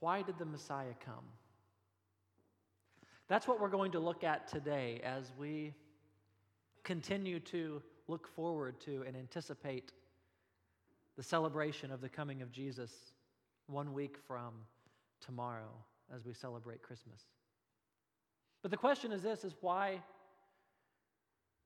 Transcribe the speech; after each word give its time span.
Why 0.00 0.22
did 0.22 0.38
the 0.38 0.44
Messiah 0.44 0.94
come? 1.04 1.24
That's 3.28 3.46
what 3.46 3.60
we're 3.60 3.68
going 3.68 3.92
to 3.92 4.00
look 4.00 4.24
at 4.24 4.48
today 4.48 5.00
as 5.04 5.30
we 5.38 5.72
continue 6.82 7.38
to 7.40 7.80
look 8.08 8.26
forward 8.26 8.80
to 8.80 9.04
and 9.06 9.16
anticipate 9.16 9.92
the 11.16 11.22
celebration 11.22 11.92
of 11.92 12.00
the 12.00 12.08
coming 12.08 12.42
of 12.42 12.50
Jesus 12.50 12.90
one 13.66 13.92
week 13.92 14.16
from 14.26 14.54
tomorrow 15.20 15.70
as 16.14 16.24
we 16.24 16.32
celebrate 16.32 16.82
Christmas. 16.82 17.20
But 18.62 18.70
the 18.70 18.76
question 18.76 19.12
is 19.12 19.22
this 19.22 19.44
is 19.44 19.54
why 19.60 20.00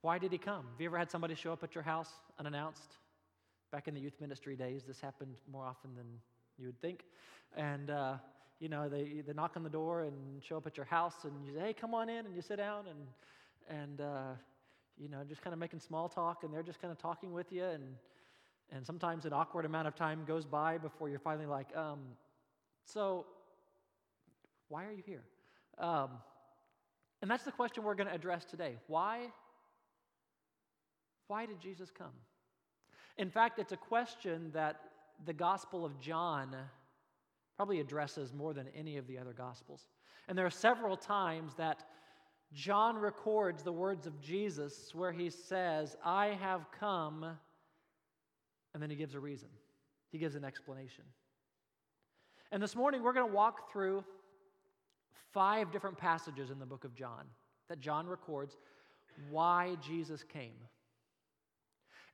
why 0.03 0.19
did 0.19 0.33
he 0.33 0.39
come? 0.39 0.67
Have 0.71 0.81
you 0.81 0.87
ever 0.89 0.99
had 0.99 1.11
somebody 1.11 1.35
show 1.35 1.51
up 1.51 1.65
at 1.65 1.75
your 1.75 1.83
house 1.83 2.11
unannounced? 2.39 2.99
Back 3.73 3.89
in 3.89 3.95
the 3.95 4.01
youth 4.01 4.21
ministry 4.21 4.55
days, 4.55 4.83
this 4.87 5.01
happened 5.01 5.37
more 5.51 5.65
often 5.65 5.95
than 5.95 6.05
you 6.59 6.67
would 6.67 6.81
think. 6.81 7.05
And, 7.57 7.91
uh, 7.91 8.15
you 8.61 8.69
know, 8.69 8.89
they, 8.89 9.23
they 9.27 9.33
knock 9.33 9.53
on 9.57 9.63
the 9.63 9.71
door 9.71 10.03
and 10.03 10.43
show 10.43 10.57
up 10.57 10.67
at 10.67 10.77
your 10.77 10.87
house 10.87 11.25
and 11.25 11.33
you 11.47 11.53
say, 11.55 11.61
hey, 11.61 11.73
come 11.73 11.95
on 11.95 12.09
in, 12.09 12.27
and 12.27 12.35
you 12.35 12.43
sit 12.43 12.57
down 12.57 12.85
and, 12.89 13.81
and 13.81 14.01
uh, 14.01 14.33
you 14.99 15.09
know, 15.09 15.19
just 15.29 15.43
kind 15.43 15.53
of 15.53 15.61
making 15.61 15.81
small 15.81 16.09
talk, 16.09 16.45
and 16.45 16.53
they're 16.53 16.63
just 16.63 16.81
kind 16.81 16.93
of 16.93 16.99
talking 16.99 17.33
with 17.33 17.53
you. 17.53 17.65
And, 17.65 17.83
and 18.73 18.87
sometimes 18.87 19.25
an 19.25 19.33
awkward 19.33 19.65
amount 19.65 19.89
of 19.89 19.95
time 19.95 20.25
goes 20.27 20.47
by 20.47 20.79
before 20.79 21.09
you're 21.09 21.19
finally 21.19 21.47
like, 21.47 21.75
um, 21.77 22.01
so 22.85 23.27
why 24.69 24.85
are 24.85 24.93
you 24.93 25.03
here? 25.05 25.23
Um, 25.79 26.11
and 27.23 27.31
that's 27.31 27.45
the 27.45 27.53
question 27.53 27.85
we're 27.85 27.95
going 27.95 28.09
to 28.09 28.15
address 28.15 28.45
today. 28.45 28.77
Why 28.87 29.29
why 31.27 31.47
did 31.47 31.61
Jesus 31.61 31.91
come? 31.91 32.13
In 33.17 33.31
fact, 33.31 33.59
it's 33.59 33.73
a 33.73 33.77
question 33.77 34.51
that 34.53 34.81
the 35.25 35.33
Gospel 35.33 35.85
of 35.85 35.99
John 36.01 36.55
probably 37.57 37.81
addresses 37.81 38.33
more 38.33 38.53
than 38.53 38.67
any 38.75 38.97
of 38.97 39.07
the 39.07 39.19
other 39.19 39.33
Gospels. 39.33 39.87
And 40.29 40.37
there 40.37 40.47
are 40.47 40.51
several 40.51 40.97
times 40.97 41.55
that 41.57 41.85
John 42.53 42.97
records 42.97 43.63
the 43.63 43.73
words 43.73 44.07
of 44.07 44.21
Jesus 44.21 44.95
where 44.95 45.13
he 45.13 45.31
says, 45.31 45.97
I 46.05 46.29
have 46.41 46.67
come, 46.79 47.25
and 48.73 48.83
then 48.83 48.91
he 48.91 48.97
gives 48.97 49.15
a 49.15 49.21
reason. 49.21 49.49
He 50.11 50.19
gives 50.19 50.35
an 50.35 50.45
explanation. 50.45 51.05
And 52.53 52.63
this 52.63 52.77
morning 52.77 53.03
we're 53.03 53.13
going 53.13 53.29
to 53.29 53.35
walk 53.35 53.73
through 53.73 54.05
five 55.33 55.73
different 55.73 55.99
passages 55.99 56.51
in 56.51 56.59
the 56.59 56.67
book 56.67 56.85
of 56.85 56.95
John 56.95 57.25
that 57.69 57.81
John 57.81 58.07
records 58.07 58.57
why 59.31 59.77
Jesus 59.81 60.23
came. 60.23 60.55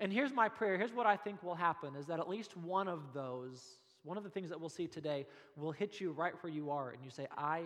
And 0.01 0.11
here's 0.11 0.33
my 0.33 0.49
prayer. 0.49 0.79
Here's 0.79 0.95
what 0.95 1.07
I 1.07 1.17
think 1.17 1.43
will 1.43 1.55
happen 1.55 1.95
is 1.95 2.07
that 2.07 2.19
at 2.19 2.29
least 2.29 2.57
one 2.57 2.89
of 2.89 3.13
those, 3.13 3.63
one 4.03 4.17
of 4.17 4.25
the 4.25 4.31
things 4.31 4.49
that 4.49 4.59
we'll 4.59 4.71
see 4.71 4.87
today, 4.87 5.27
will 5.57 5.73
hit 5.73 6.01
you 6.01 6.13
right 6.13 6.33
where 6.41 6.53
you 6.53 6.71
are. 6.71 6.91
And 6.91 7.05
you 7.05 7.11
say, 7.11 7.27
I, 7.37 7.65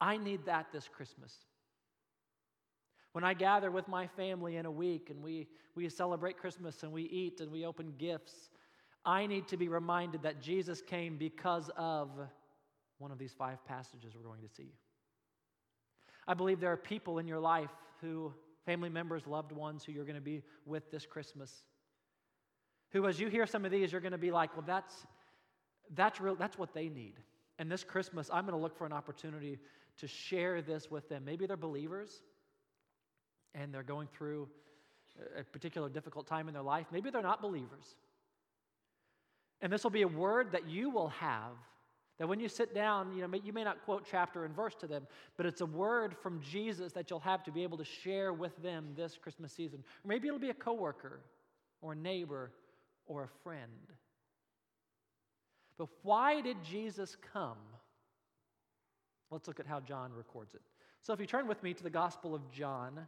I 0.00 0.18
need 0.18 0.44
that 0.44 0.66
this 0.70 0.88
Christmas. 0.88 1.32
When 3.12 3.24
I 3.24 3.32
gather 3.34 3.70
with 3.70 3.88
my 3.88 4.06
family 4.06 4.56
in 4.56 4.66
a 4.66 4.70
week 4.70 5.08
and 5.10 5.22
we, 5.22 5.48
we 5.74 5.88
celebrate 5.88 6.36
Christmas 6.36 6.82
and 6.82 6.92
we 6.92 7.02
eat 7.04 7.40
and 7.40 7.50
we 7.50 7.64
open 7.64 7.94
gifts, 7.98 8.50
I 9.04 9.26
need 9.26 9.48
to 9.48 9.56
be 9.56 9.68
reminded 9.68 10.22
that 10.22 10.42
Jesus 10.42 10.82
came 10.82 11.16
because 11.16 11.70
of 11.76 12.10
one 12.98 13.10
of 13.10 13.18
these 13.18 13.32
five 13.32 13.64
passages 13.64 14.14
we're 14.14 14.22
going 14.28 14.42
to 14.42 14.48
see. 14.48 14.72
I 16.28 16.34
believe 16.34 16.60
there 16.60 16.72
are 16.72 16.76
people 16.76 17.18
in 17.18 17.26
your 17.26 17.40
life 17.40 17.70
who 18.00 18.32
family 18.64 18.88
members, 18.88 19.26
loved 19.26 19.52
ones 19.52 19.84
who 19.84 19.92
you're 19.92 20.04
going 20.04 20.16
to 20.16 20.20
be 20.20 20.42
with 20.66 20.90
this 20.90 21.06
Christmas. 21.06 21.64
Who, 22.90 23.06
as 23.06 23.18
you 23.18 23.28
hear 23.28 23.46
some 23.46 23.64
of 23.64 23.70
these, 23.70 23.92
you're 23.92 24.00
going 24.00 24.12
to 24.12 24.18
be 24.18 24.30
like, 24.30 24.54
well, 24.56 24.64
that's, 24.66 24.94
that's, 25.94 26.20
real, 26.20 26.34
that's 26.34 26.58
what 26.58 26.74
they 26.74 26.88
need. 26.88 27.14
And 27.58 27.70
this 27.70 27.84
Christmas, 27.84 28.30
I'm 28.32 28.44
going 28.44 28.56
to 28.56 28.62
look 28.62 28.76
for 28.76 28.86
an 28.86 28.92
opportunity 28.92 29.58
to 29.98 30.06
share 30.06 30.62
this 30.62 30.90
with 30.90 31.08
them. 31.08 31.24
Maybe 31.24 31.46
they're 31.46 31.56
believers 31.56 32.22
and 33.54 33.72
they're 33.72 33.82
going 33.82 34.08
through 34.16 34.48
a 35.38 35.44
particular 35.44 35.88
difficult 35.88 36.26
time 36.26 36.48
in 36.48 36.54
their 36.54 36.62
life. 36.62 36.86
Maybe 36.90 37.10
they're 37.10 37.22
not 37.22 37.42
believers. 37.42 37.96
And 39.60 39.72
this 39.72 39.84
will 39.84 39.90
be 39.90 40.02
a 40.02 40.08
word 40.08 40.52
that 40.52 40.68
you 40.68 40.90
will 40.90 41.08
have 41.08 41.52
that 42.18 42.28
when 42.28 42.38
you 42.40 42.48
sit 42.48 42.74
down, 42.74 43.14
you 43.14 43.26
know, 43.26 43.38
you 43.42 43.52
may 43.52 43.64
not 43.64 43.84
quote 43.84 44.06
chapter 44.08 44.44
and 44.44 44.54
verse 44.54 44.74
to 44.76 44.86
them, 44.86 45.06
but 45.36 45.46
it's 45.46 45.60
a 45.60 45.66
word 45.66 46.14
from 46.22 46.40
Jesus 46.40 46.92
that 46.92 47.10
you'll 47.10 47.20
have 47.20 47.42
to 47.44 47.50
be 47.50 47.62
able 47.62 47.78
to 47.78 47.84
share 47.84 48.32
with 48.32 48.56
them 48.62 48.92
this 48.96 49.18
Christmas 49.20 49.52
season. 49.52 49.80
Or 50.04 50.08
maybe 50.08 50.28
it'll 50.28 50.38
be 50.38 50.50
a 50.50 50.54
coworker 50.54 51.20
or 51.80 51.92
a 51.92 51.96
neighbor 51.96 52.52
or 53.06 53.24
a 53.24 53.28
friend. 53.42 53.70
But 55.78 55.88
why 56.02 56.40
did 56.40 56.62
Jesus 56.62 57.16
come? 57.32 57.56
Let's 59.30 59.48
look 59.48 59.58
at 59.58 59.66
how 59.66 59.80
John 59.80 60.12
records 60.12 60.54
it. 60.54 60.60
So 61.00 61.12
if 61.12 61.18
you 61.18 61.26
turn 61.26 61.48
with 61.48 61.62
me 61.62 61.74
to 61.74 61.82
the 61.82 61.90
Gospel 61.90 62.34
of 62.34 62.48
John, 62.52 63.00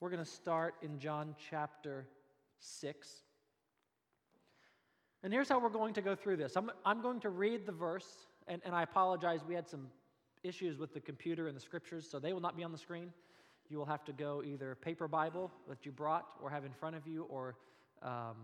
we're 0.00 0.10
going 0.10 0.24
to 0.24 0.30
start 0.30 0.74
in 0.82 0.98
John 0.98 1.36
chapter 1.50 2.06
6. 2.58 3.08
And 5.22 5.32
here's 5.32 5.48
how 5.48 5.60
we're 5.60 5.68
going 5.68 5.94
to 5.94 6.02
go 6.02 6.14
through 6.14 6.36
this 6.36 6.56
I'm, 6.56 6.70
I'm 6.84 7.02
going 7.02 7.20
to 7.20 7.30
read 7.30 7.66
the 7.66 7.72
verse 7.72 8.26
and, 8.48 8.62
and 8.64 8.74
I 8.74 8.82
apologize, 8.82 9.40
we 9.46 9.54
had 9.54 9.68
some 9.68 9.88
issues 10.42 10.78
with 10.78 10.94
the 10.94 11.00
computer 11.00 11.48
and 11.48 11.56
the 11.56 11.60
scriptures, 11.60 12.08
so 12.10 12.18
they 12.18 12.32
will 12.32 12.40
not 12.40 12.56
be 12.56 12.64
on 12.64 12.72
the 12.72 12.78
screen. 12.78 13.12
You 13.68 13.78
will 13.78 13.86
have 13.86 14.04
to 14.06 14.12
go 14.12 14.42
either 14.44 14.74
paper 14.76 15.06
Bible 15.08 15.50
that 15.68 15.84
you 15.84 15.92
brought 15.92 16.26
or 16.42 16.50
have 16.50 16.64
in 16.64 16.72
front 16.72 16.96
of 16.96 17.06
you, 17.06 17.24
or 17.24 17.56
um, 18.02 18.36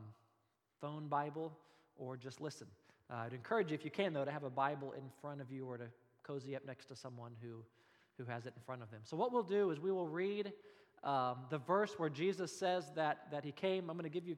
phone 0.81 1.09
Bible, 1.09 1.53
or 1.97 2.17
just 2.17 2.41
listen. 2.41 2.67
Uh, 3.11 3.17
I'd 3.27 3.33
encourage 3.33 3.71
you, 3.71 3.75
if 3.75 3.85
you 3.85 3.91
can, 3.91 4.13
though, 4.13 4.25
to 4.25 4.31
have 4.31 4.45
a 4.45 4.51
Bible 4.51 4.93
in 4.93 5.05
front 5.21 5.41
of 5.41 5.51
you 5.51 5.67
or 5.67 5.79
to 5.79 5.87
cozy 6.23 6.57
up 6.57 6.67
next 6.67 6.87
to 6.87 6.97
someone 6.97 7.33
who, 7.43 7.65
who 8.19 8.31
has 8.31 8.47
it 8.47 8.53
in 8.57 8.63
front 8.65 8.83
of 8.83 8.91
them. 8.91 9.01
So, 9.05 9.17
what 9.17 9.33
we'll 9.33 9.43
do 9.43 9.71
is 9.71 9.81
we 9.81 9.93
will 9.93 10.09
read 10.09 10.53
um, 11.03 11.37
the 11.51 11.59
verse 11.59 11.95
where 11.99 12.11
Jesus 12.11 12.51
says 12.53 12.93
that, 12.95 13.27
that 13.31 13.45
he 13.45 13.53
came. 13.53 13.89
I'm 13.91 13.97
going 13.97 14.11
to 14.11 14.15
give 14.15 14.27
you 14.27 14.37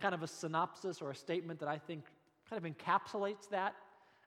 kind 0.00 0.14
of 0.14 0.22
a 0.22 0.26
synopsis 0.26 1.00
or 1.00 1.10
a 1.10 1.14
statement 1.14 1.60
that 1.60 1.68
I 1.68 1.78
think 1.78 2.04
kind 2.48 2.64
of 2.64 2.70
encapsulates 2.70 3.48
that 3.50 3.74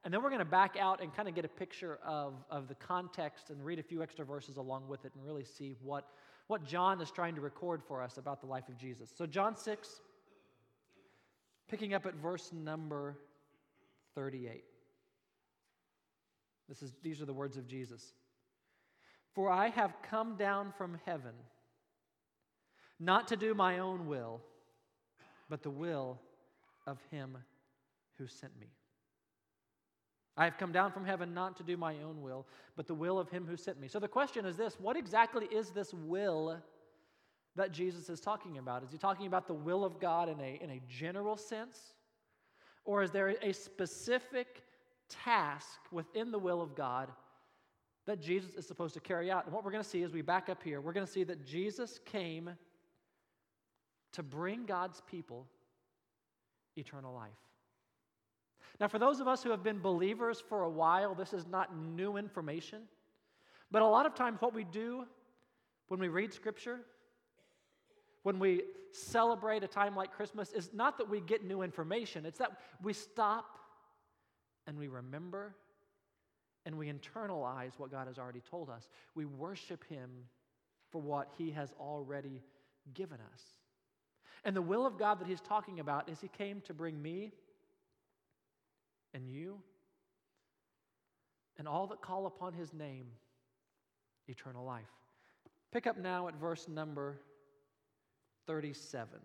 and 0.06 0.14
then 0.14 0.22
we're 0.22 0.30
going 0.30 0.38
to 0.38 0.46
back 0.46 0.78
out 0.80 1.02
and 1.02 1.12
kind 1.14 1.28
of 1.28 1.34
get 1.34 1.46
a 1.46 1.50
picture 1.50 1.98
of, 2.06 2.36
of 2.52 2.68
the 2.68 2.76
context 2.76 3.50
and 3.50 3.66
read 3.66 3.80
a 3.80 3.84
few 3.84 4.04
extra 4.04 4.24
verses 4.24 4.58
along 4.58 4.88
with 4.88 5.04
it 5.04 5.12
and 5.16 5.26
really 5.26 5.44
see 5.44 5.76
what, 5.82 6.06
what 6.46 6.64
John 6.64 7.02
is 7.02 7.10
trying 7.10 7.34
to 7.34 7.42
record 7.42 7.82
for 7.84 8.04
us 8.04 8.18
about 8.18 8.40
the 8.40 8.46
life 8.46 8.70
of 8.70 8.78
Jesus. 8.78 9.12
So, 9.18 9.26
John 9.26 9.58
6, 9.58 10.02
picking 11.68 11.96
up 11.96 12.06
at 12.06 12.14
verse 12.14 12.52
number 12.54 13.18
38. 14.14 14.64
This 16.70 16.84
is, 16.84 16.94
these 17.02 17.20
are 17.20 17.26
the 17.26 17.34
words 17.34 17.58
of 17.58 17.68
Jesus. 17.68 18.14
For 19.34 19.50
I 19.50 19.70
have 19.70 19.92
come 20.04 20.38
down 20.38 20.72
from 20.78 21.00
heaven, 21.08 21.34
not 23.00 23.28
to 23.30 23.36
do 23.36 23.56
my 23.56 23.80
own 23.80 24.06
will, 24.06 24.40
but 25.50 25.64
the 25.64 25.72
will 25.72 26.20
of 26.86 27.00
him 27.10 27.40
who 28.20 28.28
sent 28.28 28.54
me. 28.60 28.68
I 30.38 30.44
have 30.44 30.58
come 30.58 30.72
down 30.72 30.92
from 30.92 31.06
heaven 31.06 31.34
not 31.34 31.56
to 31.58 31.64
do 31.64 31.78
my 31.78 31.96
own 32.06 32.22
will, 32.22 32.46
but 32.76 32.88
the 32.88 32.94
will 32.94 33.18
of 33.18 33.30
him 33.30 33.46
who 33.46 33.56
sent 33.56 33.80
me. 33.80 33.88
So 33.88 34.00
the 34.00 34.08
question 34.08 34.46
is 34.46 34.58
this 34.58 34.78
what 34.80 34.98
exactly 34.98 35.46
is 35.46 35.70
this 35.70 35.94
will 35.94 36.58
that 37.56 37.72
Jesus 37.72 38.10
is 38.10 38.20
talking 38.20 38.58
about? 38.58 38.84
Is 38.84 38.92
he 38.92 38.98
talking 38.98 39.28
about 39.28 39.48
the 39.48 39.54
will 39.54 39.86
of 39.86 40.00
God 40.00 40.28
in 40.28 40.40
a, 40.42 40.60
in 40.62 40.72
a 40.72 40.82
general 40.90 41.38
sense? 41.38 41.94
Or 42.84 43.02
is 43.02 43.12
there 43.12 43.30
a 43.42 43.54
specific 43.54 44.64
task 45.10 45.80
within 45.92 46.32
the 46.32 46.40
will 46.40 46.62
of 46.62 46.76
God 46.76 47.12
that 48.06 48.22
Jesus 48.22 48.54
is 48.56 48.68
supposed 48.68 48.94
to 48.96 49.00
carry 49.00 49.32
out? 49.32 49.46
And 49.46 49.54
what 49.54 49.64
we're 49.64 49.72
going 49.72 49.84
to 49.84 49.90
see 49.90 50.04
as 50.04 50.12
we 50.12 50.22
back 50.22 50.50
up 50.50 50.62
here, 50.62 50.82
we're 50.82 50.94
going 50.94 51.06
to 51.06 51.12
see 51.12 51.24
that 51.24 51.46
Jesus 51.46 52.00
came 52.06 52.52
to 54.12 54.24
bring 54.24 54.66
God's 54.66 55.02
people 55.10 55.48
eternal 56.78 57.14
life. 57.14 57.32
Now, 58.80 58.88
for 58.88 59.00
those 59.00 59.20
of 59.20 59.28
us 59.28 59.42
who 59.42 59.52
have 59.52 59.64
been 59.64 59.80
believers 59.80 60.44
for 60.48 60.64
a 60.64 60.70
while, 60.70 61.16
this 61.16 61.34
is 61.34 61.48
not 61.48 61.76
new 61.78 62.18
information. 62.18 62.82
But 63.72 63.82
a 63.82 63.88
lot 63.88 64.06
of 64.06 64.16
times, 64.16 64.42
what 64.42 64.54
we 64.54 64.64
do 64.64 65.06
when 65.88 66.00
we 66.00 66.08
read 66.08 66.34
Scripture, 66.34 66.80
when 68.24 68.40
we 68.40 68.64
celebrate 68.92 69.64
a 69.64 69.68
time 69.68 69.96
like 69.96 70.12
Christmas, 70.12 70.52
is 70.52 70.72
not 70.74 70.98
that 70.98 71.10
we 71.10 71.22
get 71.22 71.46
new 71.46 71.62
information, 71.62 72.26
it's 72.26 72.40
that 72.40 72.58
we 72.82 72.94
stop 72.94 73.60
and 74.68 74.78
we 74.78 74.88
remember 74.88 75.56
and 76.66 76.78
we 76.78 76.92
internalize 76.92 77.78
what 77.78 77.92
God 77.92 78.08
has 78.08 78.18
already 78.18 78.42
told 78.50 78.70
us. 78.70 78.90
We 79.14 79.26
worship 79.26 79.88
Him 79.88 80.10
for 80.90 81.00
what 81.00 81.30
He 81.38 81.52
has 81.52 81.72
already 81.80 82.42
given 82.94 83.20
us. 83.34 83.42
And 84.44 84.56
the 84.56 84.62
will 84.62 84.86
of 84.86 84.98
God 84.98 85.20
that 85.20 85.28
He's 85.28 85.42
talking 85.42 85.80
about 85.80 86.10
is 86.10 86.20
He 86.20 86.28
came 86.28 86.62
to 86.62 86.74
bring 86.74 87.02
me 87.02 87.32
and 89.16 89.30
you 89.30 89.58
and 91.58 91.68
all 91.68 91.88
that 91.88 92.02
call 92.02 92.28
upon 92.28 92.54
his 92.54 92.74
name 92.74 93.06
eternal 94.28 94.66
life. 94.66 94.84
Pick 95.72 95.88
up 95.88 95.98
now 95.98 96.28
at 96.28 96.36
verse 96.36 96.68
number 96.68 97.22
37. 98.46 99.20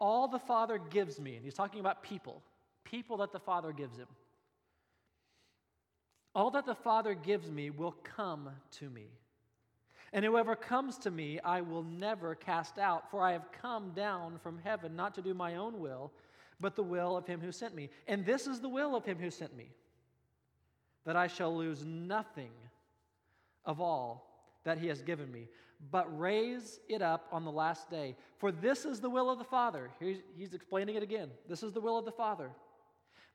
All 0.00 0.28
the 0.28 0.38
Father 0.38 0.78
gives 0.90 1.20
me, 1.20 1.36
and 1.36 1.44
he's 1.44 1.54
talking 1.54 1.80
about 1.80 2.02
people, 2.02 2.42
people 2.84 3.16
that 3.18 3.32
the 3.32 3.40
Father 3.40 3.72
gives 3.72 3.96
him. 3.96 4.06
All 6.34 6.50
that 6.52 6.66
the 6.66 6.74
Father 6.74 7.14
gives 7.14 7.50
me 7.50 7.70
will 7.70 7.96
come 8.16 8.50
to 8.78 8.90
me. 8.90 9.08
And 10.12 10.24
whoever 10.24 10.56
comes 10.56 10.96
to 10.98 11.10
me, 11.10 11.38
I 11.40 11.60
will 11.60 11.82
never 11.82 12.34
cast 12.34 12.78
out, 12.78 13.10
for 13.10 13.22
I 13.22 13.32
have 13.32 13.52
come 13.52 13.90
down 13.90 14.38
from 14.42 14.58
heaven 14.64 14.96
not 14.96 15.14
to 15.16 15.22
do 15.22 15.34
my 15.34 15.56
own 15.56 15.80
will, 15.80 16.12
but 16.60 16.76
the 16.76 16.82
will 16.82 17.16
of 17.16 17.26
him 17.26 17.40
who 17.40 17.52
sent 17.52 17.74
me. 17.74 17.90
And 18.06 18.24
this 18.24 18.46
is 18.46 18.60
the 18.60 18.68
will 18.68 18.96
of 18.96 19.04
him 19.04 19.18
who 19.18 19.30
sent 19.30 19.56
me, 19.56 19.68
that 21.04 21.16
I 21.16 21.26
shall 21.26 21.54
lose 21.56 21.84
nothing 21.84 22.50
of 23.64 23.80
all 23.80 24.28
that 24.64 24.78
he 24.78 24.88
has 24.88 25.02
given 25.02 25.30
me, 25.30 25.48
but 25.90 26.18
raise 26.18 26.80
it 26.88 27.02
up 27.02 27.26
on 27.30 27.44
the 27.44 27.52
last 27.52 27.90
day. 27.90 28.16
For 28.38 28.50
this 28.50 28.84
is 28.84 29.00
the 29.00 29.10
will 29.10 29.30
of 29.30 29.38
the 29.38 29.44
Father. 29.44 29.90
He's, 30.00 30.18
he's 30.36 30.54
explaining 30.54 30.96
it 30.96 31.02
again. 31.02 31.30
This 31.48 31.62
is 31.62 31.72
the 31.72 31.80
will 31.80 31.98
of 31.98 32.04
the 32.04 32.12
Father. 32.12 32.50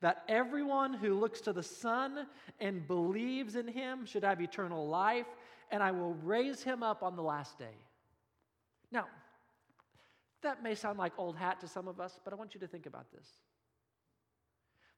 That 0.01 0.23
everyone 0.27 0.93
who 0.93 1.17
looks 1.17 1.39
to 1.41 1.53
the 1.53 1.63
Son 1.63 2.27
and 2.59 2.85
believes 2.85 3.55
in 3.55 3.67
him 3.67 4.05
should 4.05 4.23
have 4.23 4.41
eternal 4.41 4.87
life, 4.87 5.27
and 5.73 5.81
I 5.81 5.89
will 5.89 6.13
raise 6.23 6.61
him 6.61 6.83
up 6.83 7.01
on 7.01 7.15
the 7.15 7.23
last 7.23 7.57
day. 7.57 7.75
Now, 8.91 9.07
that 10.43 10.61
may 10.61 10.75
sound 10.75 10.99
like 10.99 11.13
old 11.17 11.35
hat 11.35 11.59
to 11.61 11.67
some 11.67 11.87
of 11.87 11.99
us, 11.99 12.19
but 12.23 12.31
I 12.31 12.35
want 12.35 12.53
you 12.53 12.59
to 12.59 12.67
think 12.67 12.85
about 12.85 13.11
this. 13.11 13.27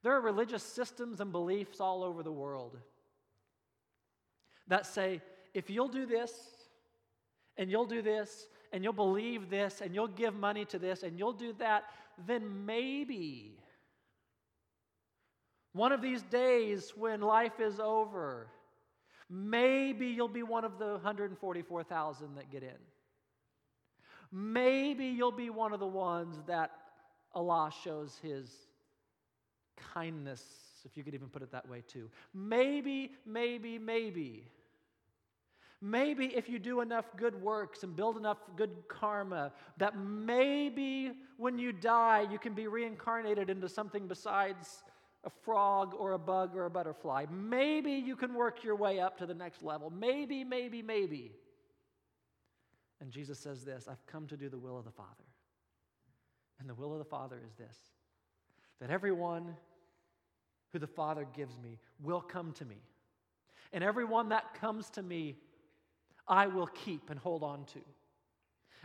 There 0.04 0.12
are 0.12 0.20
religious 0.20 0.64
systems 0.64 1.22
and 1.22 1.32
beliefs 1.32 1.80
all 1.80 2.04
over 2.04 2.24
the 2.24 2.32
world 2.32 2.78
that 4.68 4.86
say, 4.86 5.22
if 5.54 5.70
you'll 5.70 5.88
do 5.88 6.06
this, 6.06 6.34
and 7.56 7.72
you'll 7.72 7.86
do 7.86 8.02
this, 8.02 8.50
and 8.74 8.84
you'll 8.84 8.92
believe 8.92 9.50
this, 9.50 9.80
and 9.80 9.96
you'll 9.96 10.10
give 10.10 10.36
money 10.36 10.66
to 10.66 10.78
this, 10.78 11.04
and 11.04 11.18
you'll 11.18 11.32
do 11.32 11.54
that, 11.54 11.86
then 12.28 12.66
maybe 12.66 13.58
one 15.72 15.94
of 15.94 16.02
these 16.02 16.24
days 16.24 16.92
when 16.98 17.22
life 17.22 17.62
is 17.62 17.80
over, 17.80 18.50
maybe 19.30 20.08
you'll 20.08 20.28
be 20.28 20.44
one 20.44 20.66
of 20.66 20.78
the 20.78 20.94
144,000 20.94 22.36
that 22.36 22.52
get 22.52 22.64
in. 22.64 22.70
Maybe 24.32 25.06
you'll 25.06 25.32
be 25.32 25.50
one 25.50 25.74
of 25.74 25.80
the 25.80 25.88
ones 25.88 26.36
that 26.48 26.72
Allah 27.34 27.72
shows 27.84 28.18
his 28.22 28.50
kindness, 29.94 30.44
if 30.86 30.98
you 30.98 31.04
could 31.04 31.14
even 31.14 31.28
put 31.30 31.42
it 31.42 31.52
that 31.52 31.68
way, 31.70 31.84
too. 31.88 32.10
Maybe, 32.34 33.12
maybe, 33.26 33.78
maybe. 33.78 34.48
Maybe 35.82 36.26
if 36.36 36.50
you 36.50 36.58
do 36.58 36.82
enough 36.82 37.06
good 37.18 37.42
works 37.42 37.84
and 37.84 37.96
build 37.96 38.18
enough 38.18 38.38
good 38.56 38.72
karma, 38.88 39.52
that 39.78 39.98
maybe 39.98 41.12
when 41.38 41.60
you 41.60 41.72
die, 41.72 42.26
you 42.32 42.40
can 42.40 42.54
be 42.54 42.68
reincarnated 42.68 43.50
into 43.50 43.70
something 43.70 44.08
besides 44.08 44.84
a 45.26 45.30
frog 45.44 45.94
or 45.98 46.14
a 46.14 46.20
bug 46.20 46.56
or 46.56 46.66
a 46.66 46.70
butterfly. 46.70 47.26
Maybe 47.32 47.92
you 47.92 48.16
can 48.16 48.34
work 48.34 48.64
your 48.64 48.76
way 48.76 49.00
up 49.00 49.18
to 49.18 49.26
the 49.26 49.34
next 49.34 49.64
level. 49.64 49.90
Maybe, 49.90 50.44
maybe, 50.44 50.82
maybe. 50.82 51.32
And 53.02 53.12
Jesus 53.12 53.40
says 53.40 53.64
this 53.64 53.88
I've 53.90 54.06
come 54.06 54.28
to 54.28 54.38
do 54.38 54.50
the 54.50 54.58
will 54.58 54.78
of 54.78 54.86
the 54.86 54.92
Father. 54.92 55.10
And 56.60 56.70
the 56.70 56.76
will 56.76 56.94
of 56.94 57.00
the 57.00 57.06
Father 57.06 57.40
is 57.46 57.54
this 57.56 57.78
that 58.80 58.90
everyone 58.90 59.56
who 60.74 60.80
the 60.80 60.88
Father 60.88 61.26
gives 61.36 61.58
me 61.58 61.80
will 62.02 62.22
come 62.22 62.52
to 62.54 62.66
me. 62.66 62.82
And 63.74 63.84
everyone 63.84 64.30
that 64.30 64.54
comes 64.60 64.90
to 64.92 65.02
me 65.02 65.38
I 66.28 66.48
will 66.48 66.68
keep 66.68 67.10
and 67.10 67.20
hold 67.20 67.44
on 67.44 67.66
to. 67.66 67.80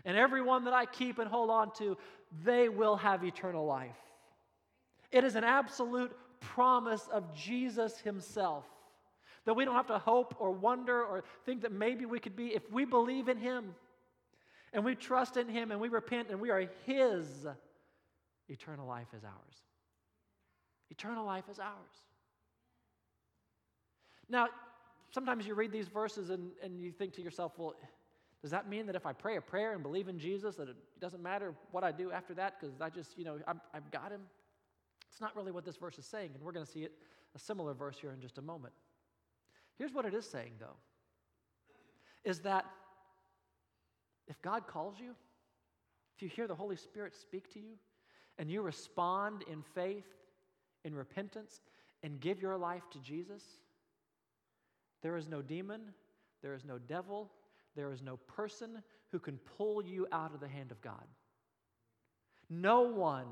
And 0.04 0.16
everyone 0.16 0.64
that 0.64 0.74
I 0.74 0.86
keep 0.86 1.18
and 1.18 1.28
hold 1.28 1.50
on 1.50 1.72
to, 1.74 1.96
they 2.44 2.68
will 2.68 2.96
have 2.96 3.24
eternal 3.24 3.66
life. 3.66 3.96
It 5.10 5.24
is 5.24 5.34
an 5.34 5.44
absolute 5.44 6.14
promise 6.40 7.08
of 7.12 7.34
Jesus 7.34 7.98
Himself 7.98 8.64
that 9.44 9.54
we 9.54 9.64
don't 9.64 9.74
have 9.74 9.86
to 9.86 9.98
hope 9.98 10.36
or 10.38 10.50
wonder 10.50 11.02
or 11.02 11.24
think 11.46 11.62
that 11.62 11.72
maybe 11.72 12.04
we 12.04 12.18
could 12.18 12.36
be, 12.36 12.48
if 12.48 12.70
we 12.70 12.84
believe 12.84 13.28
in 13.28 13.38
Him 13.38 13.74
and 14.72 14.84
we 14.84 14.94
trust 14.94 15.36
in 15.36 15.48
Him 15.48 15.70
and 15.70 15.80
we 15.80 15.88
repent 15.88 16.28
and 16.30 16.40
we 16.40 16.50
are 16.50 16.68
His, 16.86 17.46
eternal 18.48 18.86
life 18.86 19.08
is 19.16 19.24
ours. 19.24 19.62
Eternal 20.90 21.24
life 21.24 21.44
is 21.50 21.58
ours. 21.58 21.74
Now, 24.28 24.48
sometimes 25.10 25.46
you 25.46 25.54
read 25.54 25.72
these 25.72 25.88
verses 25.88 26.30
and, 26.30 26.50
and 26.62 26.80
you 26.80 26.92
think 26.92 27.14
to 27.14 27.22
yourself, 27.22 27.52
well, 27.58 27.74
does 28.42 28.50
that 28.52 28.68
mean 28.68 28.86
that 28.86 28.96
if 28.96 29.06
I 29.06 29.12
pray 29.12 29.36
a 29.36 29.40
prayer 29.40 29.72
and 29.74 29.82
believe 29.82 30.08
in 30.08 30.18
Jesus, 30.18 30.56
that 30.56 30.68
it 30.68 30.76
doesn't 31.00 31.22
matter 31.22 31.54
what 31.72 31.84
I 31.84 31.92
do 31.92 32.10
after 32.10 32.34
that 32.34 32.58
because 32.58 32.80
I 32.80 32.88
just, 32.88 33.18
you 33.18 33.24
know, 33.24 33.38
i 33.46 33.54
have 33.74 33.90
got 33.90 34.10
him? 34.10 34.22
Not 35.20 35.36
really 35.36 35.52
what 35.52 35.64
this 35.64 35.76
verse 35.76 35.98
is 35.98 36.06
saying, 36.06 36.30
and 36.34 36.42
we're 36.42 36.52
going 36.52 36.64
to 36.64 36.70
see 36.70 36.82
it, 36.82 36.92
a 37.34 37.38
similar 37.38 37.74
verse 37.74 37.98
here 38.00 38.12
in 38.12 38.20
just 38.20 38.38
a 38.38 38.42
moment. 38.42 38.72
Here's 39.76 39.92
what 39.92 40.04
it 40.04 40.14
is 40.14 40.28
saying, 40.28 40.52
though, 40.58 40.76
is 42.24 42.40
that 42.40 42.66
if 44.28 44.40
God 44.42 44.66
calls 44.66 44.98
you, 44.98 45.14
if 46.16 46.22
you 46.22 46.28
hear 46.28 46.46
the 46.46 46.54
Holy 46.54 46.76
Spirit 46.76 47.14
speak 47.14 47.52
to 47.54 47.58
you, 47.58 47.76
and 48.38 48.50
you 48.50 48.62
respond 48.62 49.44
in 49.50 49.62
faith, 49.74 50.06
in 50.84 50.94
repentance, 50.94 51.60
and 52.02 52.20
give 52.20 52.40
your 52.40 52.56
life 52.56 52.88
to 52.90 52.98
Jesus, 52.98 53.42
there 55.02 55.16
is 55.16 55.28
no 55.28 55.42
demon, 55.42 55.80
there 56.42 56.54
is 56.54 56.64
no 56.64 56.78
devil, 56.78 57.30
there 57.76 57.92
is 57.92 58.02
no 58.02 58.16
person 58.26 58.82
who 59.12 59.18
can 59.18 59.38
pull 59.56 59.84
you 59.84 60.06
out 60.12 60.32
of 60.34 60.40
the 60.40 60.48
hand 60.48 60.70
of 60.70 60.80
God. 60.80 61.06
No 62.48 62.82
one 62.82 63.28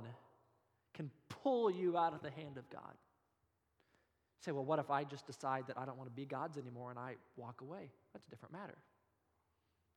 can 0.99 1.11
pull 1.43 1.71
you 1.71 1.97
out 1.97 2.13
of 2.13 2.23
the 2.23 2.31
hand 2.31 2.59
of 2.59 2.69
God. 2.71 2.93
You 2.93 4.45
say, 4.45 4.53
well, 4.53 4.65
what 4.65 4.79
if 4.79 4.91
I 4.91 5.05
just 5.05 5.27
decide 5.27 5.65
that 5.69 5.79
I 5.79 5.85
don't 5.87 5.97
want 5.97 6.11
to 6.11 6.15
be 6.15 6.25
God's 6.25 6.59
anymore 6.59 6.91
and 6.91 6.99
I 6.99 7.15
walk 7.37 7.61
away? 7.61 7.89
That's 8.13 8.27
a 8.27 8.31
different 8.31 8.53
matter. 8.53 8.77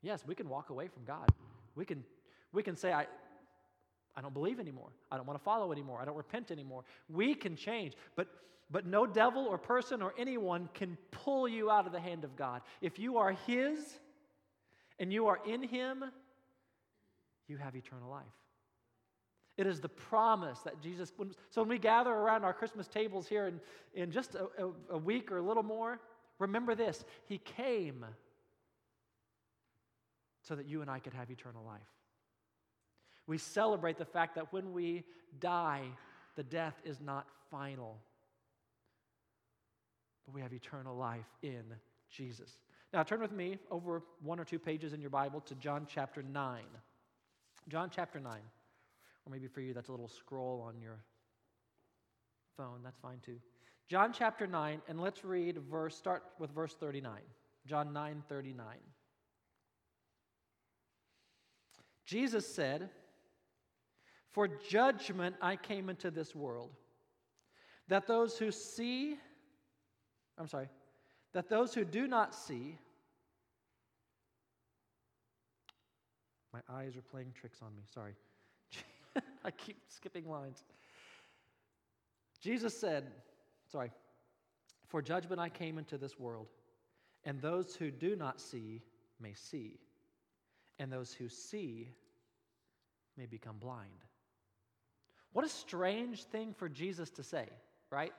Yes, 0.04 0.24
we 0.26 0.36
can 0.36 0.48
walk 0.48 0.70
away 0.70 0.88
from 0.88 1.04
God. 1.04 1.28
We 1.76 1.86
can, 1.86 2.04
we 2.54 2.62
can 2.64 2.76
say, 2.76 2.94
I, 2.94 3.08
I 4.16 4.22
don't 4.22 4.34
believe 4.34 4.60
anymore. 4.60 4.90
I 5.12 5.18
don't 5.18 5.26
want 5.26 5.40
to 5.40 5.44
follow 5.44 5.72
anymore. 5.72 6.00
I 6.02 6.06
don't 6.06 6.18
repent 6.18 6.52
anymore. 6.52 6.84
We 7.10 7.34
can 7.34 7.56
change. 7.56 7.94
But 8.16 8.28
but 8.72 8.86
no 8.86 9.06
devil 9.06 9.46
or 9.46 9.58
person 9.58 10.02
or 10.02 10.14
anyone 10.18 10.70
can 10.74 10.98
pull 11.12 11.48
you 11.48 11.70
out 11.70 11.86
of 11.86 11.92
the 11.92 12.00
hand 12.00 12.24
of 12.24 12.36
God. 12.38 12.62
If 12.80 12.98
you 12.98 13.18
are 13.18 13.32
His 13.46 14.00
and 14.98 15.12
you 15.12 15.28
are 15.28 15.40
in 15.46 15.62
Him, 15.62 16.06
you 17.50 17.58
have 17.58 17.76
eternal 17.76 18.10
life. 18.10 18.24
It 19.58 19.68
is 19.68 19.80
the 19.80 19.90
promise 19.90 20.60
that 20.60 20.82
Jesus, 20.82 21.12
when, 21.18 21.32
so 21.50 21.62
when 21.62 21.70
we 21.70 21.78
gather 21.78 22.12
around 22.12 22.44
our 22.44 22.54
Christmas 22.54 22.88
tables 22.88 23.28
here 23.28 23.48
in, 23.48 23.60
in 23.94 24.12
just 24.12 24.36
a, 24.36 24.46
a, 24.58 24.72
a 24.92 24.98
week 24.98 25.32
or 25.32 25.38
a 25.38 25.42
little 25.42 25.64
more, 25.64 26.00
remember 26.40 26.76
this 26.76 27.04
He 27.26 27.38
came 27.38 28.06
so 30.42 30.56
that 30.56 30.68
you 30.68 30.82
and 30.82 30.90
I 30.90 31.00
could 31.00 31.14
have 31.14 31.30
eternal 31.30 31.64
life. 31.64 31.82
We 33.28 33.38
celebrate 33.38 33.98
the 33.98 34.06
fact 34.06 34.36
that 34.36 34.52
when 34.52 34.74
we 34.74 35.04
die, 35.40 35.84
the 36.36 36.44
death 36.44 36.82
is 36.84 37.00
not 37.00 37.28
final 37.50 38.00
but 40.26 40.36
we 40.36 40.42
have 40.42 40.54
eternal 40.54 40.96
life 40.96 41.26
in 41.42 41.64
Jesus. 42.10 42.58
Now, 42.94 43.04
turn 43.04 43.22
with 43.22 43.32
me 43.32 43.58
over 43.70 44.04
one 44.22 44.40
or 44.40 44.46
two 44.46 44.60
pages 44.60 44.94
in 44.94 45.02
your 45.02 45.10
Bible 45.10 45.42
to 45.42 45.56
John 45.56 45.88
chapter 45.88 46.22
9. 46.22 46.64
John 47.70 47.90
chapter 47.94 48.20
9. 48.20 48.34
Or 49.26 49.32
maybe 49.32 49.48
for 49.48 49.62
you, 49.62 49.74
that's 49.74 49.90
a 49.90 49.92
little 49.92 50.08
scroll 50.08 50.64
on 50.68 50.80
your 50.82 51.04
phone. 52.58 52.80
That's 52.84 53.00
fine 53.00 53.20
too. 53.24 53.38
John 53.88 54.14
chapter 54.14 54.48
9, 54.48 54.82
and 54.88 55.02
let's 55.02 55.26
read 55.26 55.58
verse, 55.70 55.96
start 55.96 56.24
with 56.40 56.52
verse 56.52 56.76
39. 56.80 57.20
John 57.68 57.94
9 57.94 58.24
39. 58.28 58.66
Jesus 62.06 62.48
said, 62.48 62.90
For 64.32 64.48
judgment 64.48 65.36
I 65.42 65.56
came 65.56 65.90
into 65.90 66.10
this 66.10 66.36
world, 66.36 66.72
that 67.88 68.08
those 68.08 68.38
who 68.38 68.52
see 68.52 69.18
I'm 70.42 70.48
sorry, 70.48 70.70
that 71.34 71.50
those 71.50 71.74
who 71.74 71.86
do 71.86 72.08
not 72.08 72.34
see, 72.34 72.78
my 76.52 76.60
eyes 76.68 76.98
are 76.98 77.04
playing 77.04 77.34
tricks 77.40 77.60
on 77.62 77.76
me, 77.76 77.84
sorry. 77.94 78.14
I 79.44 79.52
keep 79.52 79.78
skipping 79.88 80.30
lines. 80.30 80.64
Jesus 82.42 82.78
said, 82.78 83.06
sorry, 83.72 83.92
for 84.88 85.02
judgment 85.02 85.40
I 85.40 85.50
came 85.50 85.78
into 85.78 85.98
this 85.98 86.20
world, 86.20 86.48
and 87.24 87.42
those 87.42 87.76
who 87.76 87.92
do 87.92 88.16
not 88.16 88.42
see 88.42 88.82
may 89.20 89.34
see, 89.34 89.80
and 90.80 90.92
those 90.92 91.14
who 91.14 91.30
see 91.30 91.90
may 93.18 93.26
become 93.26 93.58
blind. 93.58 93.90
What 95.34 95.46
a 95.46 95.50
strange 95.50 96.24
thing 96.26 96.54
for 96.54 96.68
Jesus 96.68 97.10
to 97.12 97.24
say, 97.24 97.48
right? 97.90 98.12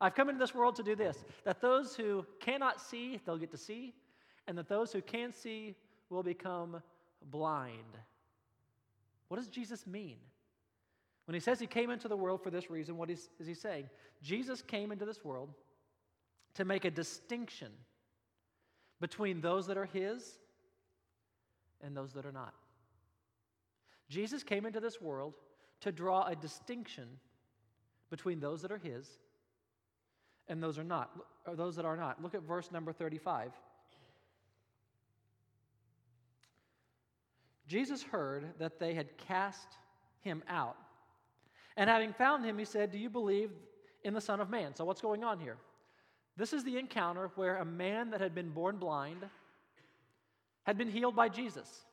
I've 0.00 0.14
come 0.14 0.28
into 0.28 0.38
this 0.38 0.54
world 0.54 0.76
to 0.76 0.82
do 0.82 0.94
this 0.94 1.24
that 1.44 1.60
those 1.60 1.96
who 1.96 2.26
cannot 2.40 2.80
see, 2.80 3.20
they'll 3.24 3.38
get 3.38 3.50
to 3.52 3.58
see, 3.58 3.94
and 4.46 4.56
that 4.58 4.68
those 4.68 4.92
who 4.92 5.00
can 5.00 5.32
see 5.32 5.74
will 6.10 6.22
become 6.22 6.82
blind. 7.30 7.98
What 9.28 9.38
does 9.38 9.48
Jesus 9.48 9.86
mean? 9.86 10.18
When 11.26 11.34
he 11.34 11.40
says 11.40 11.58
he 11.58 11.66
came 11.66 11.90
into 11.90 12.08
the 12.08 12.16
world 12.16 12.42
for 12.42 12.50
this 12.50 12.70
reason, 12.70 12.96
what 12.96 13.10
is, 13.10 13.28
is 13.38 13.46
he 13.46 13.54
saying? 13.54 13.88
Jesus 14.22 14.62
came 14.62 14.92
into 14.92 15.04
this 15.04 15.24
world 15.24 15.50
to 16.54 16.64
make 16.64 16.84
a 16.84 16.90
distinction 16.90 17.72
between 19.00 19.40
those 19.40 19.66
that 19.66 19.76
are 19.76 19.86
his 19.86 20.38
and 21.82 21.96
those 21.96 22.12
that 22.12 22.24
are 22.24 22.32
not. 22.32 22.54
Jesus 24.08 24.44
came 24.44 24.64
into 24.64 24.80
this 24.80 25.00
world 25.00 25.34
to 25.80 25.90
draw 25.90 26.24
a 26.26 26.36
distinction 26.36 27.08
between 28.08 28.38
those 28.38 28.62
that 28.62 28.70
are 28.70 28.78
his 28.78 29.08
and 30.48 30.62
those 30.62 30.78
are 30.78 30.84
not, 30.84 31.10
or 31.44 31.56
those 31.56 31.74
that 31.74 31.84
are 31.84 31.96
not. 31.96 32.22
Look 32.22 32.36
at 32.36 32.42
verse 32.42 32.70
number 32.70 32.92
35. 32.92 33.50
Jesus 37.66 38.02
heard 38.04 38.46
that 38.60 38.78
they 38.78 38.94
had 38.94 39.18
cast 39.18 39.66
him 40.20 40.44
out. 40.48 40.76
And 41.76 41.90
having 41.90 42.12
found 42.12 42.44
him, 42.44 42.58
he 42.58 42.64
said, 42.64 42.90
Do 42.90 42.98
you 42.98 43.10
believe 43.10 43.50
in 44.02 44.14
the 44.14 44.20
Son 44.20 44.40
of 44.40 44.50
Man? 44.50 44.74
So, 44.74 44.84
what's 44.84 45.00
going 45.00 45.24
on 45.24 45.38
here? 45.38 45.56
This 46.36 46.52
is 46.52 46.64
the 46.64 46.78
encounter 46.78 47.30
where 47.34 47.56
a 47.56 47.64
man 47.64 48.10
that 48.10 48.20
had 48.20 48.34
been 48.34 48.50
born 48.50 48.76
blind 48.76 49.24
had 50.64 50.76
been 50.76 50.90
healed 50.90 51.16
by 51.16 51.28
Jesus. 51.28 51.84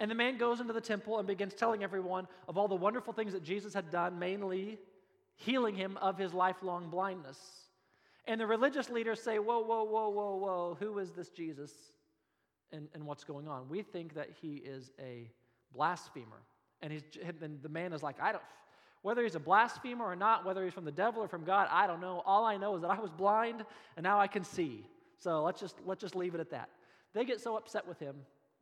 And 0.00 0.10
the 0.10 0.14
man 0.14 0.38
goes 0.38 0.60
into 0.60 0.72
the 0.72 0.80
temple 0.80 1.18
and 1.18 1.26
begins 1.26 1.54
telling 1.54 1.82
everyone 1.82 2.28
of 2.46 2.56
all 2.56 2.68
the 2.68 2.74
wonderful 2.74 3.12
things 3.12 3.32
that 3.32 3.42
Jesus 3.42 3.74
had 3.74 3.90
done, 3.90 4.18
mainly 4.18 4.78
healing 5.34 5.74
him 5.74 5.96
of 5.98 6.16
his 6.16 6.32
lifelong 6.32 6.88
blindness. 6.88 7.38
And 8.26 8.40
the 8.40 8.46
religious 8.46 8.90
leaders 8.90 9.22
say, 9.22 9.38
Whoa, 9.38 9.60
whoa, 9.60 9.84
whoa, 9.84 10.08
whoa, 10.10 10.36
whoa, 10.36 10.76
who 10.78 10.98
is 10.98 11.12
this 11.12 11.30
Jesus? 11.30 11.72
And, 12.72 12.88
and 12.94 13.04
what's 13.06 13.24
going 13.24 13.48
on? 13.48 13.68
We 13.68 13.82
think 13.82 14.14
that 14.14 14.28
he 14.40 14.56
is 14.56 14.90
a 15.00 15.30
blasphemer. 15.72 16.42
And, 16.82 16.92
he's, 16.92 17.02
and 17.40 17.60
the 17.62 17.68
man 17.68 17.92
is 17.92 18.02
like, 18.02 18.20
I 18.20 18.32
don't, 18.32 18.44
whether 19.02 19.22
he's 19.22 19.34
a 19.34 19.40
blasphemer 19.40 20.04
or 20.04 20.16
not, 20.16 20.44
whether 20.44 20.64
he's 20.64 20.72
from 20.72 20.84
the 20.84 20.92
devil 20.92 21.22
or 21.22 21.28
from 21.28 21.44
God, 21.44 21.68
I 21.70 21.86
don't 21.86 22.00
know. 22.00 22.22
All 22.26 22.44
I 22.44 22.56
know 22.56 22.76
is 22.76 22.82
that 22.82 22.90
I 22.90 23.00
was 23.00 23.10
blind 23.10 23.64
and 23.96 24.04
now 24.04 24.20
I 24.20 24.26
can 24.26 24.44
see. 24.44 24.86
So 25.18 25.42
let's 25.42 25.60
just, 25.60 25.76
let's 25.84 26.00
just 26.00 26.14
leave 26.14 26.34
it 26.34 26.40
at 26.40 26.50
that. 26.50 26.68
They 27.14 27.24
get 27.24 27.40
so 27.40 27.56
upset 27.56 27.86
with 27.86 27.98
him 27.98 28.16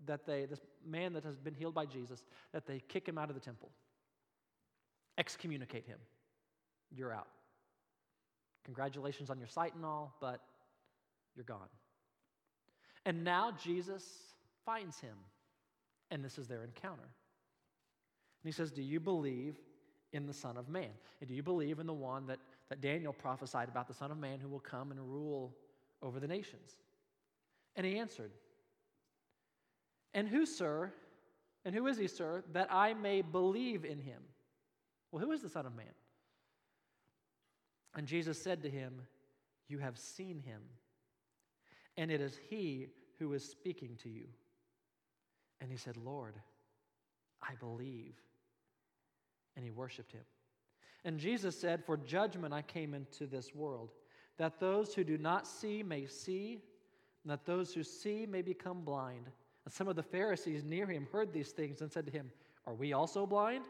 that 0.06 0.26
they, 0.26 0.44
this 0.44 0.60
man 0.86 1.12
that 1.14 1.24
has 1.24 1.36
been 1.36 1.54
healed 1.54 1.74
by 1.74 1.86
Jesus, 1.86 2.22
that 2.52 2.66
they 2.66 2.82
kick 2.88 3.08
him 3.08 3.18
out 3.18 3.28
of 3.28 3.34
the 3.34 3.40
temple, 3.40 3.70
excommunicate 5.18 5.86
him. 5.86 5.98
You're 6.94 7.12
out. 7.12 7.28
Congratulations 8.64 9.30
on 9.30 9.38
your 9.38 9.48
sight 9.48 9.74
and 9.74 9.84
all, 9.84 10.14
but 10.20 10.40
you're 11.34 11.44
gone. 11.44 11.68
And 13.04 13.24
now 13.24 13.52
Jesus 13.62 14.04
finds 14.64 14.98
him, 15.00 15.16
and 16.10 16.24
this 16.24 16.38
is 16.38 16.48
their 16.48 16.64
encounter. 16.64 17.08
And 18.42 18.48
he 18.48 18.52
says, 18.52 18.70
Do 18.70 18.82
you 18.82 19.00
believe 19.00 19.56
in 20.12 20.26
the 20.26 20.32
Son 20.32 20.56
of 20.56 20.68
Man? 20.68 20.90
And 21.20 21.28
do 21.28 21.34
you 21.34 21.42
believe 21.42 21.78
in 21.78 21.86
the 21.86 21.92
one 21.92 22.26
that, 22.26 22.38
that 22.68 22.80
Daniel 22.80 23.12
prophesied 23.12 23.68
about, 23.68 23.88
the 23.88 23.94
Son 23.94 24.10
of 24.10 24.18
Man 24.18 24.38
who 24.40 24.48
will 24.48 24.60
come 24.60 24.90
and 24.90 25.00
rule 25.00 25.54
over 26.02 26.20
the 26.20 26.28
nations? 26.28 26.72
And 27.74 27.84
he 27.86 27.98
answered, 27.98 28.32
And 30.14 30.28
who, 30.28 30.46
sir, 30.46 30.92
and 31.64 31.74
who 31.74 31.86
is 31.86 31.98
he, 31.98 32.06
sir, 32.06 32.44
that 32.52 32.68
I 32.72 32.94
may 32.94 33.22
believe 33.22 33.84
in 33.84 33.98
him? 33.98 34.22
Well, 35.10 35.24
who 35.24 35.32
is 35.32 35.42
the 35.42 35.48
Son 35.48 35.66
of 35.66 35.74
Man? 35.76 35.86
And 37.94 38.06
Jesus 38.06 38.40
said 38.40 38.62
to 38.62 38.70
him, 38.70 39.02
You 39.68 39.78
have 39.78 39.98
seen 39.98 40.38
him, 40.38 40.60
and 41.96 42.10
it 42.10 42.20
is 42.20 42.38
he 42.50 42.88
who 43.18 43.32
is 43.32 43.44
speaking 43.44 43.96
to 44.02 44.08
you. 44.08 44.26
And 45.60 45.70
he 45.70 45.78
said, 45.78 45.96
Lord, 45.96 46.34
I 47.42 47.54
believe 47.54 48.14
and 49.56 49.64
he 49.64 49.70
worshiped 49.70 50.12
him. 50.12 50.22
And 51.04 51.18
Jesus 51.18 51.58
said, 51.58 51.84
For 51.84 51.96
judgment 51.96 52.54
I 52.54 52.62
came 52.62 52.94
into 52.94 53.26
this 53.26 53.54
world, 53.54 53.90
that 54.36 54.60
those 54.60 54.94
who 54.94 55.02
do 55.02 55.18
not 55.18 55.46
see 55.46 55.82
may 55.82 56.06
see, 56.06 56.60
and 57.24 57.30
that 57.30 57.46
those 57.46 57.72
who 57.72 57.82
see 57.82 58.26
may 58.26 58.42
become 58.42 58.82
blind. 58.82 59.26
And 59.64 59.72
some 59.72 59.88
of 59.88 59.96
the 59.96 60.02
Pharisees 60.02 60.62
near 60.62 60.86
him 60.86 61.08
heard 61.10 61.32
these 61.32 61.50
things 61.50 61.80
and 61.80 61.90
said 61.90 62.06
to 62.06 62.12
him, 62.12 62.30
Are 62.66 62.74
we 62.74 62.92
also 62.92 63.26
blind? 63.26 63.64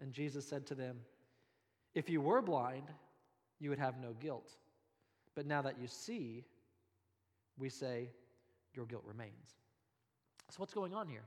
And 0.00 0.12
Jesus 0.12 0.46
said 0.46 0.66
to 0.66 0.74
them, 0.74 0.98
If 1.94 2.10
you 2.10 2.20
were 2.20 2.42
blind, 2.42 2.88
you 3.58 3.70
would 3.70 3.78
have 3.78 3.98
no 3.98 4.12
guilt. 4.20 4.52
But 5.34 5.46
now 5.46 5.62
that 5.62 5.80
you 5.80 5.86
see, 5.86 6.44
we 7.56 7.70
say, 7.70 8.10
Your 8.74 8.86
guilt 8.86 9.04
remains. 9.06 9.56
So, 10.50 10.56
what's 10.58 10.74
going 10.74 10.92
on 10.92 11.08
here? 11.08 11.24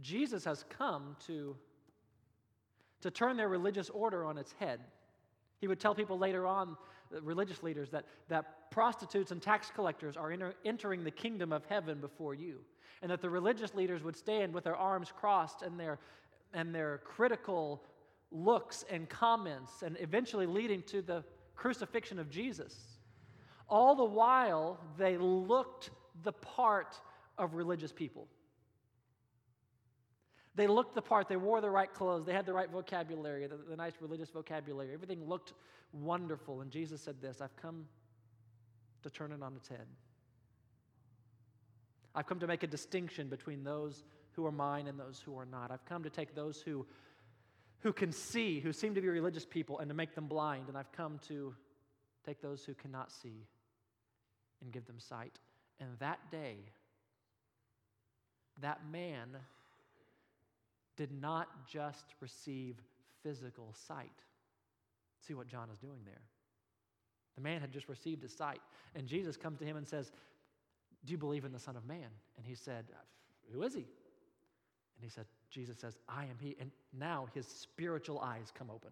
Jesus 0.00 0.44
has 0.44 0.64
come 0.70 1.16
to 1.26 1.56
to 3.02 3.10
turn 3.10 3.36
their 3.36 3.48
religious 3.48 3.90
order 3.90 4.24
on 4.24 4.38
its 4.38 4.54
head. 4.58 4.80
He 5.58 5.68
would 5.68 5.78
tell 5.78 5.94
people 5.94 6.18
later 6.18 6.46
on, 6.46 6.76
uh, 7.14 7.20
religious 7.20 7.62
leaders, 7.62 7.90
that, 7.90 8.04
that 8.28 8.70
prostitutes 8.70 9.30
and 9.30 9.42
tax 9.42 9.70
collectors 9.74 10.16
are 10.16 10.30
enter, 10.30 10.54
entering 10.64 11.04
the 11.04 11.10
kingdom 11.10 11.52
of 11.52 11.64
heaven 11.66 12.00
before 12.00 12.34
you. 12.34 12.60
And 13.02 13.10
that 13.10 13.20
the 13.20 13.28
religious 13.28 13.74
leaders 13.74 14.02
would 14.02 14.16
stand 14.16 14.54
with 14.54 14.64
their 14.64 14.76
arms 14.76 15.12
crossed 15.14 15.62
and 15.62 15.78
their, 15.78 15.98
and 16.54 16.74
their 16.74 16.98
critical 17.04 17.82
looks 18.30 18.84
and 18.90 19.08
comments, 19.08 19.82
and 19.82 19.96
eventually 20.00 20.46
leading 20.46 20.82
to 20.84 21.02
the 21.02 21.24
crucifixion 21.54 22.18
of 22.18 22.30
Jesus. 22.30 22.76
All 23.68 23.94
the 23.94 24.04
while, 24.04 24.78
they 24.96 25.18
looked 25.18 25.90
the 26.22 26.32
part 26.32 27.00
of 27.36 27.54
religious 27.54 27.92
people. 27.92 28.28
They 30.54 30.66
looked 30.66 30.94
the 30.94 31.02
part, 31.02 31.28
they 31.28 31.36
wore 31.36 31.60
the 31.60 31.70
right 31.70 31.92
clothes, 31.92 32.26
they 32.26 32.34
had 32.34 32.44
the 32.44 32.52
right 32.52 32.70
vocabulary, 32.70 33.46
the, 33.46 33.56
the 33.56 33.76
nice 33.76 33.94
religious 34.00 34.30
vocabulary. 34.30 34.92
Everything 34.92 35.26
looked 35.26 35.54
wonderful. 35.92 36.60
And 36.60 36.70
Jesus 36.70 37.00
said 37.00 37.20
this 37.22 37.40
I've 37.40 37.56
come 37.56 37.86
to 39.02 39.10
turn 39.10 39.32
it 39.32 39.42
on 39.42 39.56
its 39.56 39.68
head. 39.68 39.86
I've 42.14 42.26
come 42.26 42.38
to 42.40 42.46
make 42.46 42.62
a 42.62 42.66
distinction 42.66 43.28
between 43.28 43.64
those 43.64 44.04
who 44.32 44.44
are 44.44 44.52
mine 44.52 44.86
and 44.88 44.98
those 44.98 45.22
who 45.24 45.36
are 45.38 45.46
not. 45.46 45.70
I've 45.70 45.84
come 45.86 46.02
to 46.02 46.10
take 46.10 46.34
those 46.34 46.60
who, 46.60 46.86
who 47.80 47.92
can 47.92 48.12
see, 48.12 48.60
who 48.60 48.72
seem 48.72 48.94
to 48.94 49.00
be 49.00 49.08
religious 49.08 49.46
people, 49.46 49.78
and 49.78 49.88
to 49.88 49.94
make 49.94 50.14
them 50.14 50.26
blind. 50.26 50.68
And 50.68 50.76
I've 50.76 50.92
come 50.92 51.18
to 51.28 51.54
take 52.26 52.42
those 52.42 52.64
who 52.64 52.74
cannot 52.74 53.10
see 53.10 53.46
and 54.60 54.70
give 54.70 54.86
them 54.86 54.98
sight. 54.98 55.38
And 55.80 55.98
that 55.98 56.18
day, 56.30 56.56
that 58.60 58.80
man 58.90 59.28
did 61.02 61.20
not 61.20 61.48
just 61.66 62.14
receive 62.20 62.76
physical 63.24 63.74
sight. 63.88 64.12
See 65.26 65.34
what 65.34 65.48
John 65.48 65.68
is 65.72 65.78
doing 65.80 65.98
there. 66.04 66.22
The 67.34 67.40
man 67.40 67.60
had 67.60 67.72
just 67.72 67.88
received 67.88 68.22
his 68.22 68.32
sight, 68.32 68.60
and 68.94 69.08
Jesus 69.08 69.36
comes 69.36 69.58
to 69.58 69.64
him 69.64 69.76
and 69.76 69.88
says, 69.88 70.12
Do 71.04 71.10
you 71.10 71.18
believe 71.18 71.44
in 71.44 71.50
the 71.50 71.58
Son 71.58 71.74
of 71.76 71.84
Man? 71.86 72.06
And 72.36 72.46
he 72.46 72.54
said, 72.54 72.84
Who 73.52 73.64
is 73.64 73.74
he? 73.74 73.80
And 73.80 75.02
he 75.02 75.08
said, 75.08 75.24
Jesus 75.50 75.76
says, 75.76 75.98
I 76.08 76.22
am 76.22 76.36
he. 76.40 76.54
And 76.60 76.70
now 76.96 77.26
his 77.34 77.48
spiritual 77.48 78.20
eyes 78.20 78.52
come 78.56 78.70
open. 78.70 78.90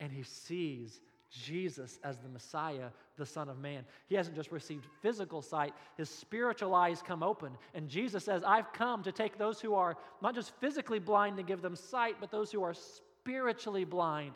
And 0.00 0.12
he 0.12 0.22
sees 0.22 1.00
Jesus 1.30 1.98
as 2.02 2.18
the 2.18 2.28
Messiah, 2.28 2.88
the 3.16 3.26
Son 3.26 3.48
of 3.48 3.58
Man. 3.58 3.84
He 4.06 4.14
hasn't 4.14 4.36
just 4.36 4.50
received 4.50 4.86
physical 5.02 5.42
sight, 5.42 5.74
his 5.96 6.08
spiritual 6.08 6.74
eyes 6.74 7.02
come 7.02 7.22
open. 7.22 7.52
And 7.74 7.88
Jesus 7.88 8.24
says, 8.24 8.42
I've 8.44 8.72
come 8.72 9.02
to 9.02 9.12
take 9.12 9.36
those 9.36 9.60
who 9.60 9.74
are 9.74 9.96
not 10.22 10.34
just 10.34 10.52
physically 10.60 10.98
blind 10.98 11.38
and 11.38 11.46
give 11.46 11.62
them 11.62 11.76
sight, 11.76 12.16
but 12.20 12.30
those 12.30 12.50
who 12.50 12.62
are 12.62 12.74
spiritually 12.74 13.84
blind 13.84 14.32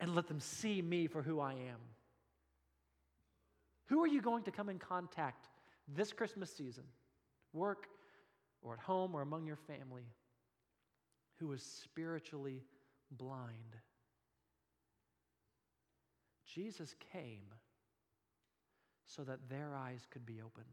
and 0.00 0.14
let 0.14 0.28
them 0.28 0.40
see 0.40 0.80
me 0.80 1.06
for 1.06 1.22
who 1.22 1.40
I 1.40 1.52
am. 1.52 1.80
Who 3.86 4.02
are 4.02 4.08
you 4.08 4.22
going 4.22 4.44
to 4.44 4.50
come 4.50 4.68
in 4.68 4.78
contact 4.78 5.48
this 5.88 6.12
Christmas 6.12 6.54
season, 6.54 6.84
work 7.52 7.86
or 8.62 8.74
at 8.74 8.80
home 8.80 9.14
or 9.14 9.22
among 9.22 9.46
your 9.46 9.56
family, 9.56 10.04
who 11.38 11.52
is 11.52 11.62
spiritually 11.62 12.62
blind? 13.10 13.76
Jesus 16.58 16.96
came 17.12 17.54
so 19.06 19.22
that 19.22 19.48
their 19.48 19.76
eyes 19.76 20.06
could 20.10 20.26
be 20.26 20.40
opened. 20.44 20.66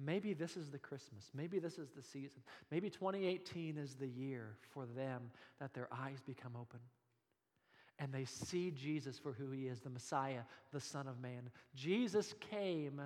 Maybe 0.00 0.32
this 0.32 0.56
is 0.56 0.70
the 0.70 0.78
Christmas. 0.78 1.30
Maybe 1.32 1.60
this 1.60 1.78
is 1.78 1.90
the 1.90 2.02
season. 2.02 2.42
Maybe 2.72 2.90
2018 2.90 3.78
is 3.78 3.94
the 3.94 4.08
year 4.08 4.56
for 4.70 4.84
them 4.84 5.30
that 5.60 5.74
their 5.74 5.88
eyes 5.92 6.20
become 6.26 6.52
open 6.60 6.80
and 8.00 8.12
they 8.12 8.24
see 8.24 8.72
Jesus 8.72 9.16
for 9.16 9.32
who 9.32 9.50
he 9.50 9.66
is 9.66 9.80
the 9.80 9.90
Messiah, 9.90 10.42
the 10.72 10.80
Son 10.80 11.06
of 11.06 11.20
Man. 11.20 11.50
Jesus 11.76 12.34
came 12.50 13.00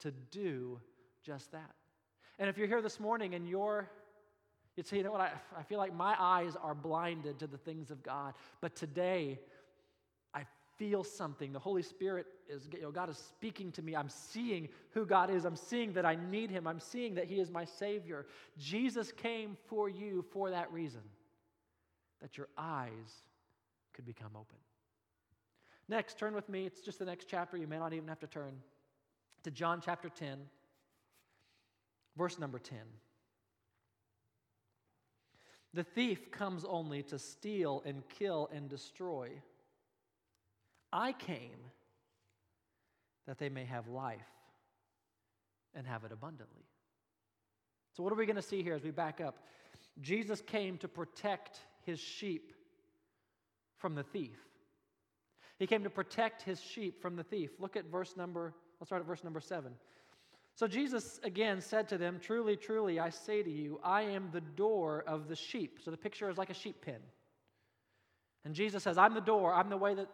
to 0.00 0.10
do 0.30 0.78
just 1.22 1.52
that. 1.52 1.74
And 2.38 2.50
if 2.50 2.58
you're 2.58 2.68
here 2.68 2.82
this 2.82 3.00
morning 3.00 3.34
and 3.34 3.48
you're 3.48 3.90
You'd 4.76 4.86
say, 4.86 4.96
you 4.96 5.02
know 5.02 5.12
what, 5.12 5.20
I, 5.20 5.32
I 5.58 5.62
feel 5.64 5.78
like 5.78 5.94
my 5.94 6.16
eyes 6.18 6.56
are 6.60 6.74
blinded 6.74 7.38
to 7.40 7.46
the 7.46 7.58
things 7.58 7.90
of 7.90 8.02
God. 8.02 8.32
But 8.62 8.74
today, 8.74 9.38
feel 10.78 11.04
something. 11.04 11.52
The 11.52 11.58
Holy 11.58 11.82
Spirit 11.82 12.26
is, 12.48 12.68
you 12.72 12.82
know, 12.82 12.90
God 12.90 13.10
is 13.10 13.18
speaking 13.18 13.72
to 13.72 13.82
me. 13.82 13.94
I'm 13.94 14.08
seeing 14.08 14.68
who 14.90 15.06
God 15.06 15.30
is. 15.30 15.44
I'm 15.44 15.56
seeing 15.56 15.92
that 15.92 16.04
I 16.04 16.16
need 16.16 16.50
Him. 16.50 16.66
I'm 16.66 16.80
seeing 16.80 17.14
that 17.14 17.26
He 17.26 17.40
is 17.40 17.50
my 17.50 17.64
Savior. 17.64 18.26
Jesus 18.58 19.12
came 19.12 19.56
for 19.66 19.88
you 19.88 20.24
for 20.32 20.50
that 20.50 20.72
reason, 20.72 21.02
that 22.20 22.36
your 22.36 22.48
eyes 22.56 23.22
could 23.92 24.04
become 24.04 24.30
open. 24.34 24.58
Next, 25.88 26.18
turn 26.18 26.34
with 26.34 26.48
me. 26.48 26.66
It's 26.66 26.80
just 26.80 26.98
the 26.98 27.04
next 27.04 27.26
chapter. 27.28 27.56
You 27.56 27.66
may 27.66 27.78
not 27.78 27.92
even 27.92 28.08
have 28.08 28.20
to 28.20 28.26
turn 28.26 28.54
to 29.42 29.50
John 29.50 29.80
chapter 29.84 30.08
10, 30.08 30.38
verse 32.16 32.38
number 32.38 32.58
10. 32.58 32.78
The 35.74 35.84
thief 35.84 36.30
comes 36.30 36.64
only 36.64 37.02
to 37.04 37.18
steal 37.18 37.82
and 37.86 38.02
kill 38.08 38.50
and 38.52 38.68
destroy. 38.68 39.30
I 40.92 41.12
came 41.12 41.58
that 43.26 43.38
they 43.38 43.48
may 43.48 43.64
have 43.64 43.88
life 43.88 44.20
and 45.74 45.86
have 45.86 46.04
it 46.04 46.12
abundantly. 46.12 46.64
So, 47.96 48.02
what 48.02 48.12
are 48.12 48.16
we 48.16 48.26
going 48.26 48.36
to 48.36 48.42
see 48.42 48.62
here 48.62 48.74
as 48.74 48.82
we 48.82 48.90
back 48.90 49.20
up? 49.20 49.38
Jesus 50.00 50.40
came 50.40 50.78
to 50.78 50.88
protect 50.88 51.60
his 51.84 51.98
sheep 51.98 52.52
from 53.76 53.94
the 53.94 54.02
thief. 54.02 54.38
He 55.58 55.66
came 55.66 55.84
to 55.84 55.90
protect 55.90 56.42
his 56.42 56.60
sheep 56.60 57.00
from 57.00 57.16
the 57.16 57.22
thief. 57.22 57.50
Look 57.58 57.76
at 57.76 57.84
verse 57.86 58.16
number, 58.16 58.54
let's 58.80 58.88
start 58.88 59.02
at 59.02 59.06
verse 59.06 59.22
number 59.22 59.40
seven. 59.40 59.72
So 60.54 60.66
Jesus 60.66 61.18
again 61.22 61.60
said 61.60 61.88
to 61.88 61.98
them, 61.98 62.18
Truly, 62.20 62.56
truly, 62.56 63.00
I 63.00 63.10
say 63.10 63.42
to 63.42 63.50
you, 63.50 63.80
I 63.82 64.02
am 64.02 64.30
the 64.32 64.40
door 64.40 65.04
of 65.06 65.28
the 65.28 65.36
sheep. 65.36 65.78
So 65.82 65.90
the 65.90 65.96
picture 65.96 66.28
is 66.28 66.36
like 66.36 66.50
a 66.50 66.54
sheep 66.54 66.84
pen. 66.84 67.00
And 68.44 68.54
Jesus 68.54 68.82
says, 68.82 68.98
I'm 68.98 69.14
the 69.14 69.20
door. 69.20 69.54
I'm 69.54 69.70
the 69.70 69.76
way 69.76 69.94
that, 69.94 70.08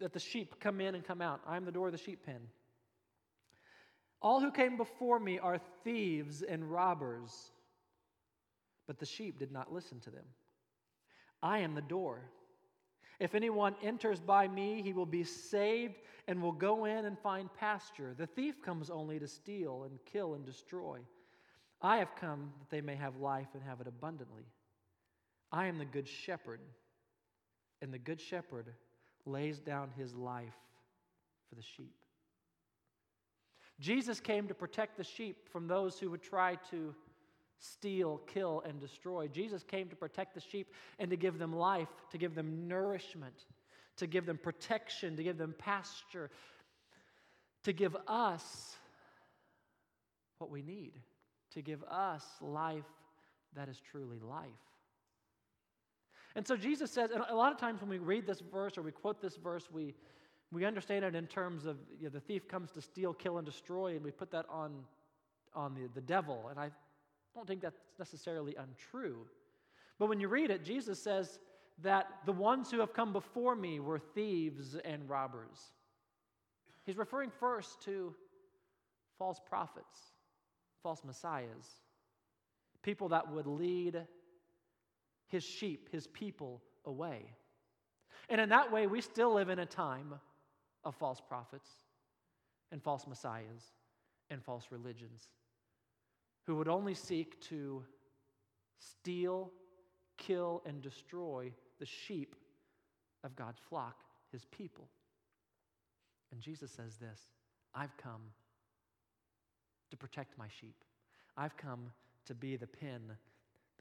that 0.00 0.12
the 0.12 0.20
sheep 0.20 0.60
come 0.60 0.80
in 0.80 0.94
and 0.94 1.04
come 1.04 1.20
out. 1.20 1.40
I'm 1.46 1.64
the 1.64 1.72
door 1.72 1.86
of 1.86 1.92
the 1.92 1.98
sheep 1.98 2.24
pen. 2.24 2.40
All 4.20 4.40
who 4.40 4.52
came 4.52 4.76
before 4.76 5.18
me 5.18 5.38
are 5.38 5.58
thieves 5.82 6.42
and 6.42 6.70
robbers, 6.70 7.50
but 8.86 8.98
the 8.98 9.06
sheep 9.06 9.38
did 9.38 9.50
not 9.50 9.72
listen 9.72 10.00
to 10.00 10.10
them. 10.10 10.24
I 11.42 11.58
am 11.58 11.74
the 11.74 11.82
door. 11.82 12.30
If 13.18 13.34
anyone 13.34 13.74
enters 13.82 14.20
by 14.20 14.48
me, 14.48 14.80
he 14.82 14.92
will 14.92 15.06
be 15.06 15.24
saved 15.24 15.94
and 16.28 16.40
will 16.40 16.52
go 16.52 16.84
in 16.84 17.04
and 17.04 17.18
find 17.18 17.52
pasture. 17.54 18.14
The 18.16 18.26
thief 18.26 18.62
comes 18.62 18.90
only 18.90 19.18
to 19.18 19.26
steal 19.26 19.84
and 19.84 19.98
kill 20.04 20.34
and 20.34 20.46
destroy. 20.46 21.00
I 21.80 21.96
have 21.96 22.14
come 22.14 22.52
that 22.60 22.70
they 22.70 22.80
may 22.80 22.94
have 22.94 23.16
life 23.16 23.48
and 23.54 23.62
have 23.62 23.80
it 23.80 23.88
abundantly. 23.88 24.44
I 25.50 25.66
am 25.66 25.78
the 25.78 25.84
good 25.84 26.08
shepherd, 26.08 26.60
and 27.80 27.92
the 27.92 27.98
good 27.98 28.20
shepherd 28.20 28.72
lays 29.26 29.58
down 29.60 29.90
his 29.96 30.14
life 30.14 30.54
for 31.48 31.54
the 31.54 31.62
sheep. 31.62 31.94
Jesus 33.80 34.20
came 34.20 34.48
to 34.48 34.54
protect 34.54 34.96
the 34.96 35.04
sheep 35.04 35.48
from 35.50 35.66
those 35.66 35.98
who 35.98 36.10
would 36.10 36.22
try 36.22 36.56
to 36.70 36.94
steal, 37.58 38.20
kill, 38.32 38.62
and 38.66 38.80
destroy. 38.80 39.28
Jesus 39.28 39.62
came 39.62 39.88
to 39.88 39.96
protect 39.96 40.34
the 40.34 40.40
sheep 40.40 40.68
and 40.98 41.10
to 41.10 41.16
give 41.16 41.38
them 41.38 41.52
life, 41.52 41.88
to 42.10 42.18
give 42.18 42.34
them 42.34 42.68
nourishment, 42.68 43.34
to 43.96 44.06
give 44.06 44.26
them 44.26 44.38
protection, 44.38 45.16
to 45.16 45.22
give 45.22 45.38
them 45.38 45.54
pasture, 45.58 46.30
to 47.64 47.72
give 47.72 47.96
us 48.08 48.76
what 50.38 50.50
we 50.50 50.62
need, 50.62 50.92
to 51.54 51.62
give 51.62 51.82
us 51.84 52.24
life 52.40 52.84
that 53.54 53.68
is 53.68 53.80
truly 53.90 54.18
life. 54.18 54.71
And 56.34 56.46
so 56.46 56.56
Jesus 56.56 56.90
says, 56.90 57.10
and 57.10 57.22
a 57.28 57.34
lot 57.34 57.52
of 57.52 57.58
times 57.58 57.80
when 57.80 57.90
we 57.90 57.98
read 57.98 58.26
this 58.26 58.40
verse 58.40 58.78
or 58.78 58.82
we 58.82 58.92
quote 58.92 59.20
this 59.20 59.36
verse, 59.36 59.68
we, 59.70 59.94
we 60.50 60.64
understand 60.64 61.04
it 61.04 61.14
in 61.14 61.26
terms 61.26 61.66
of 61.66 61.76
you 61.98 62.04
know, 62.04 62.10
the 62.10 62.20
thief 62.20 62.48
comes 62.48 62.70
to 62.72 62.82
steal, 62.82 63.12
kill, 63.12 63.38
and 63.38 63.46
destroy, 63.46 63.96
and 63.96 64.02
we 64.04 64.10
put 64.10 64.30
that 64.30 64.46
on, 64.50 64.72
on 65.54 65.74
the, 65.74 65.88
the 65.94 66.00
devil. 66.00 66.48
And 66.50 66.58
I 66.58 66.70
I 67.34 67.38
don't 67.38 67.46
think 67.46 67.62
that's 67.62 67.80
necessarily 67.98 68.54
untrue. 68.56 69.26
But 69.98 70.08
when 70.08 70.20
you 70.20 70.28
read 70.28 70.50
it, 70.50 70.64
Jesus 70.64 71.02
says 71.02 71.38
that 71.82 72.08
the 72.26 72.32
ones 72.32 72.70
who 72.70 72.80
have 72.80 72.92
come 72.92 73.12
before 73.12 73.56
me 73.56 73.80
were 73.80 73.98
thieves 73.98 74.76
and 74.84 75.08
robbers. 75.08 75.72
He's 76.84 76.98
referring 76.98 77.30
first 77.30 77.80
to 77.82 78.14
false 79.18 79.40
prophets, 79.48 79.98
false 80.82 81.02
messiahs, 81.04 81.80
people 82.82 83.08
that 83.10 83.30
would 83.30 83.46
lead 83.46 84.02
his 85.32 85.42
sheep, 85.42 85.88
his 85.90 86.06
people 86.08 86.62
away. 86.84 87.22
And 88.28 88.40
in 88.40 88.50
that 88.50 88.70
way, 88.70 88.86
we 88.86 89.00
still 89.00 89.32
live 89.32 89.48
in 89.48 89.58
a 89.58 89.66
time 89.66 90.14
of 90.84 90.94
false 90.94 91.20
prophets 91.26 91.70
and 92.70 92.82
false 92.82 93.06
messiahs 93.06 93.72
and 94.30 94.44
false 94.44 94.66
religions 94.70 95.30
who 96.46 96.56
would 96.56 96.68
only 96.68 96.94
seek 96.94 97.40
to 97.40 97.82
steal, 98.78 99.50
kill, 100.18 100.62
and 100.66 100.82
destroy 100.82 101.50
the 101.80 101.86
sheep 101.86 102.36
of 103.24 103.34
God's 103.34 103.60
flock, 103.70 104.00
his 104.32 104.44
people. 104.44 104.88
And 106.30 106.40
Jesus 106.40 106.70
says 106.70 106.96
this 106.96 107.20
I've 107.74 107.96
come 107.96 108.22
to 109.90 109.96
protect 109.96 110.36
my 110.36 110.48
sheep. 110.60 110.76
I've 111.38 111.56
come 111.56 111.90
to 112.26 112.34
be 112.34 112.56
the 112.56 112.66
pen 112.66 113.00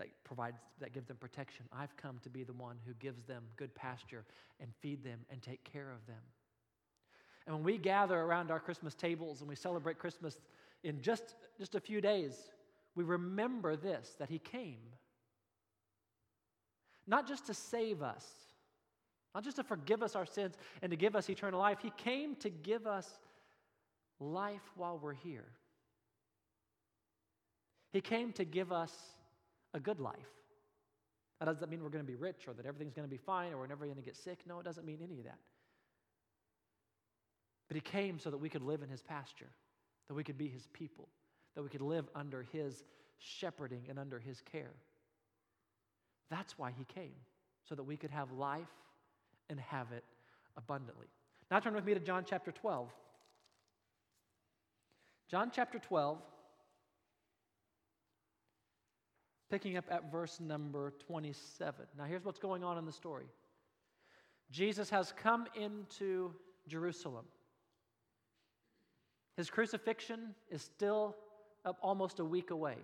that 0.01 0.23
provides 0.23 0.57
that 0.79 0.93
gives 0.93 1.07
them 1.07 1.17
protection. 1.17 1.65
I've 1.71 1.95
come 1.95 2.19
to 2.23 2.29
be 2.29 2.43
the 2.43 2.53
one 2.53 2.77
who 2.85 2.93
gives 2.95 3.23
them 3.23 3.43
good 3.55 3.73
pasture 3.75 4.25
and 4.59 4.69
feed 4.79 5.03
them 5.03 5.19
and 5.29 5.41
take 5.41 5.63
care 5.63 5.91
of 5.91 6.05
them. 6.07 6.21
And 7.45 7.55
when 7.55 7.63
we 7.63 7.77
gather 7.77 8.19
around 8.19 8.49
our 8.51 8.59
Christmas 8.59 8.95
tables 8.95 9.41
and 9.41 9.49
we 9.49 9.55
celebrate 9.55 9.99
Christmas 9.99 10.39
in 10.83 11.01
just, 11.01 11.35
just 11.57 11.75
a 11.75 11.79
few 11.79 12.01
days, 12.01 12.35
we 12.95 13.03
remember 13.03 13.75
this 13.75 14.15
that 14.17 14.29
He 14.29 14.39
came. 14.39 14.79
Not 17.07 17.27
just 17.27 17.45
to 17.47 17.53
save 17.53 18.01
us, 18.01 18.25
not 19.35 19.43
just 19.43 19.57
to 19.57 19.63
forgive 19.63 20.01
us 20.01 20.15
our 20.15 20.25
sins 20.25 20.55
and 20.81 20.89
to 20.89 20.97
give 20.97 21.15
us 21.15 21.29
eternal 21.29 21.59
life, 21.59 21.79
He 21.81 21.91
came 21.97 22.35
to 22.37 22.49
give 22.49 22.87
us 22.87 23.19
life 24.19 24.71
while 24.75 24.97
we're 24.97 25.13
here. 25.13 25.47
He 27.93 28.01
came 28.01 28.31
to 28.33 28.45
give 28.45 28.71
us 28.71 28.93
a 29.73 29.79
good 29.79 29.99
life. 29.99 30.15
That 31.39 31.45
doesn't 31.45 31.69
mean 31.69 31.81
we're 31.81 31.89
going 31.89 32.05
to 32.05 32.11
be 32.11 32.15
rich 32.15 32.47
or 32.47 32.53
that 32.53 32.65
everything's 32.65 32.93
going 32.93 33.07
to 33.07 33.11
be 33.11 33.17
fine 33.17 33.51
or 33.51 33.57
we're 33.57 33.67
never 33.67 33.85
going 33.85 33.97
to 33.97 34.03
get 34.03 34.15
sick. 34.15 34.39
No, 34.47 34.59
it 34.59 34.63
doesn't 34.63 34.85
mean 34.85 34.99
any 35.03 35.19
of 35.19 35.25
that. 35.25 35.39
But 37.67 37.75
He 37.75 37.81
came 37.81 38.19
so 38.19 38.29
that 38.29 38.37
we 38.37 38.49
could 38.49 38.61
live 38.61 38.83
in 38.83 38.89
His 38.89 39.01
pasture, 39.01 39.49
that 40.07 40.13
we 40.13 40.23
could 40.23 40.37
be 40.37 40.47
His 40.47 40.67
people, 40.73 41.07
that 41.55 41.63
we 41.63 41.69
could 41.69 41.81
live 41.81 42.05
under 42.15 42.45
His 42.51 42.83
shepherding 43.17 43.85
and 43.89 43.97
under 43.97 44.19
His 44.19 44.41
care. 44.51 44.73
That's 46.29 46.57
why 46.57 46.71
He 46.77 46.85
came, 46.85 47.15
so 47.67 47.75
that 47.75 47.83
we 47.83 47.97
could 47.97 48.11
have 48.11 48.31
life 48.31 48.67
and 49.49 49.59
have 49.59 49.91
it 49.91 50.03
abundantly. 50.57 51.07
Now 51.49 51.59
turn 51.59 51.73
with 51.73 51.85
me 51.85 51.93
to 51.93 51.99
John 51.99 52.23
chapter 52.27 52.51
12. 52.51 52.89
John 55.29 55.49
chapter 55.53 55.79
12, 55.79 56.17
picking 59.51 59.75
up 59.75 59.85
at 59.91 60.09
verse 60.09 60.39
number 60.39 60.93
27. 61.05 61.85
Now 61.97 62.05
here's 62.05 62.23
what's 62.23 62.39
going 62.39 62.63
on 62.63 62.77
in 62.77 62.85
the 62.85 62.91
story 62.91 63.25
Jesus 64.49 64.89
has 64.89 65.13
come 65.21 65.45
into 65.59 66.33
Jerusalem. 66.67 67.25
His 69.35 69.49
crucifixion 69.49 70.35
is 70.49 70.61
still 70.61 71.15
up 71.65 71.77
almost 71.81 72.19
a 72.19 72.25
week 72.25 72.51
away. 72.51 72.75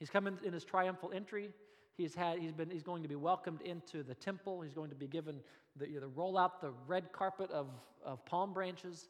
He's 0.00 0.10
coming 0.10 0.38
in 0.44 0.52
his 0.52 0.64
triumphal 0.64 1.12
entry. 1.14 1.50
He's, 1.96 2.14
had, 2.14 2.40
he's, 2.40 2.52
been, 2.52 2.68
he's 2.68 2.82
going 2.82 3.02
to 3.04 3.08
be 3.08 3.14
welcomed 3.14 3.62
into 3.62 4.02
the 4.02 4.14
temple. 4.14 4.60
He's 4.60 4.74
going 4.74 4.90
to 4.90 4.96
be 4.96 5.06
given 5.06 5.36
the, 5.76 5.88
you 5.88 6.00
know, 6.00 6.10
roll 6.16 6.36
out 6.36 6.60
the 6.60 6.72
red 6.88 7.12
carpet 7.12 7.50
of, 7.52 7.68
of 8.04 8.24
palm 8.26 8.52
branches. 8.52 9.08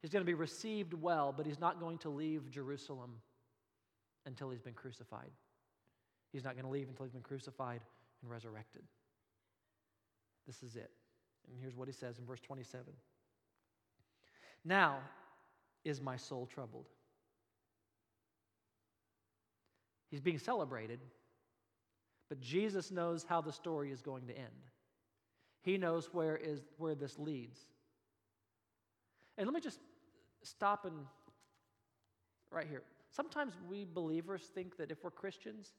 He's 0.00 0.10
going 0.10 0.22
to 0.22 0.26
be 0.26 0.34
received 0.34 0.94
well, 0.94 1.34
but 1.36 1.44
he's 1.44 1.60
not 1.60 1.78
going 1.78 1.98
to 1.98 2.08
leave 2.08 2.50
Jerusalem 2.50 3.10
until 4.26 4.50
he's 4.50 4.60
been 4.60 4.74
crucified. 4.74 5.30
He's 6.32 6.44
not 6.44 6.54
going 6.54 6.64
to 6.64 6.70
leave 6.70 6.88
until 6.88 7.04
he's 7.04 7.12
been 7.12 7.22
crucified 7.22 7.80
and 8.22 8.30
resurrected. 8.30 8.82
This 10.46 10.62
is 10.62 10.76
it. 10.76 10.90
And 11.48 11.56
here's 11.60 11.76
what 11.76 11.88
he 11.88 11.94
says 11.94 12.18
in 12.18 12.24
verse 12.24 12.40
27 12.40 12.84
Now 14.64 14.98
is 15.84 16.00
my 16.00 16.16
soul 16.16 16.46
troubled. 16.46 16.86
He's 20.10 20.20
being 20.20 20.38
celebrated, 20.38 21.00
but 22.28 22.40
Jesus 22.40 22.90
knows 22.90 23.24
how 23.28 23.40
the 23.40 23.52
story 23.52 23.90
is 23.90 24.00
going 24.00 24.26
to 24.28 24.36
end. 24.36 24.46
He 25.62 25.78
knows 25.78 26.10
where, 26.12 26.36
is, 26.36 26.60
where 26.76 26.94
this 26.94 27.18
leads. 27.18 27.58
And 29.36 29.46
let 29.46 29.54
me 29.54 29.60
just 29.60 29.80
stop 30.42 30.84
and 30.84 30.94
right 32.50 32.66
here. 32.68 32.82
Sometimes 33.14 33.54
we 33.68 33.84
believers 33.84 34.42
think 34.54 34.76
that 34.76 34.90
if 34.90 35.04
we're 35.04 35.10
Christians, 35.10 35.74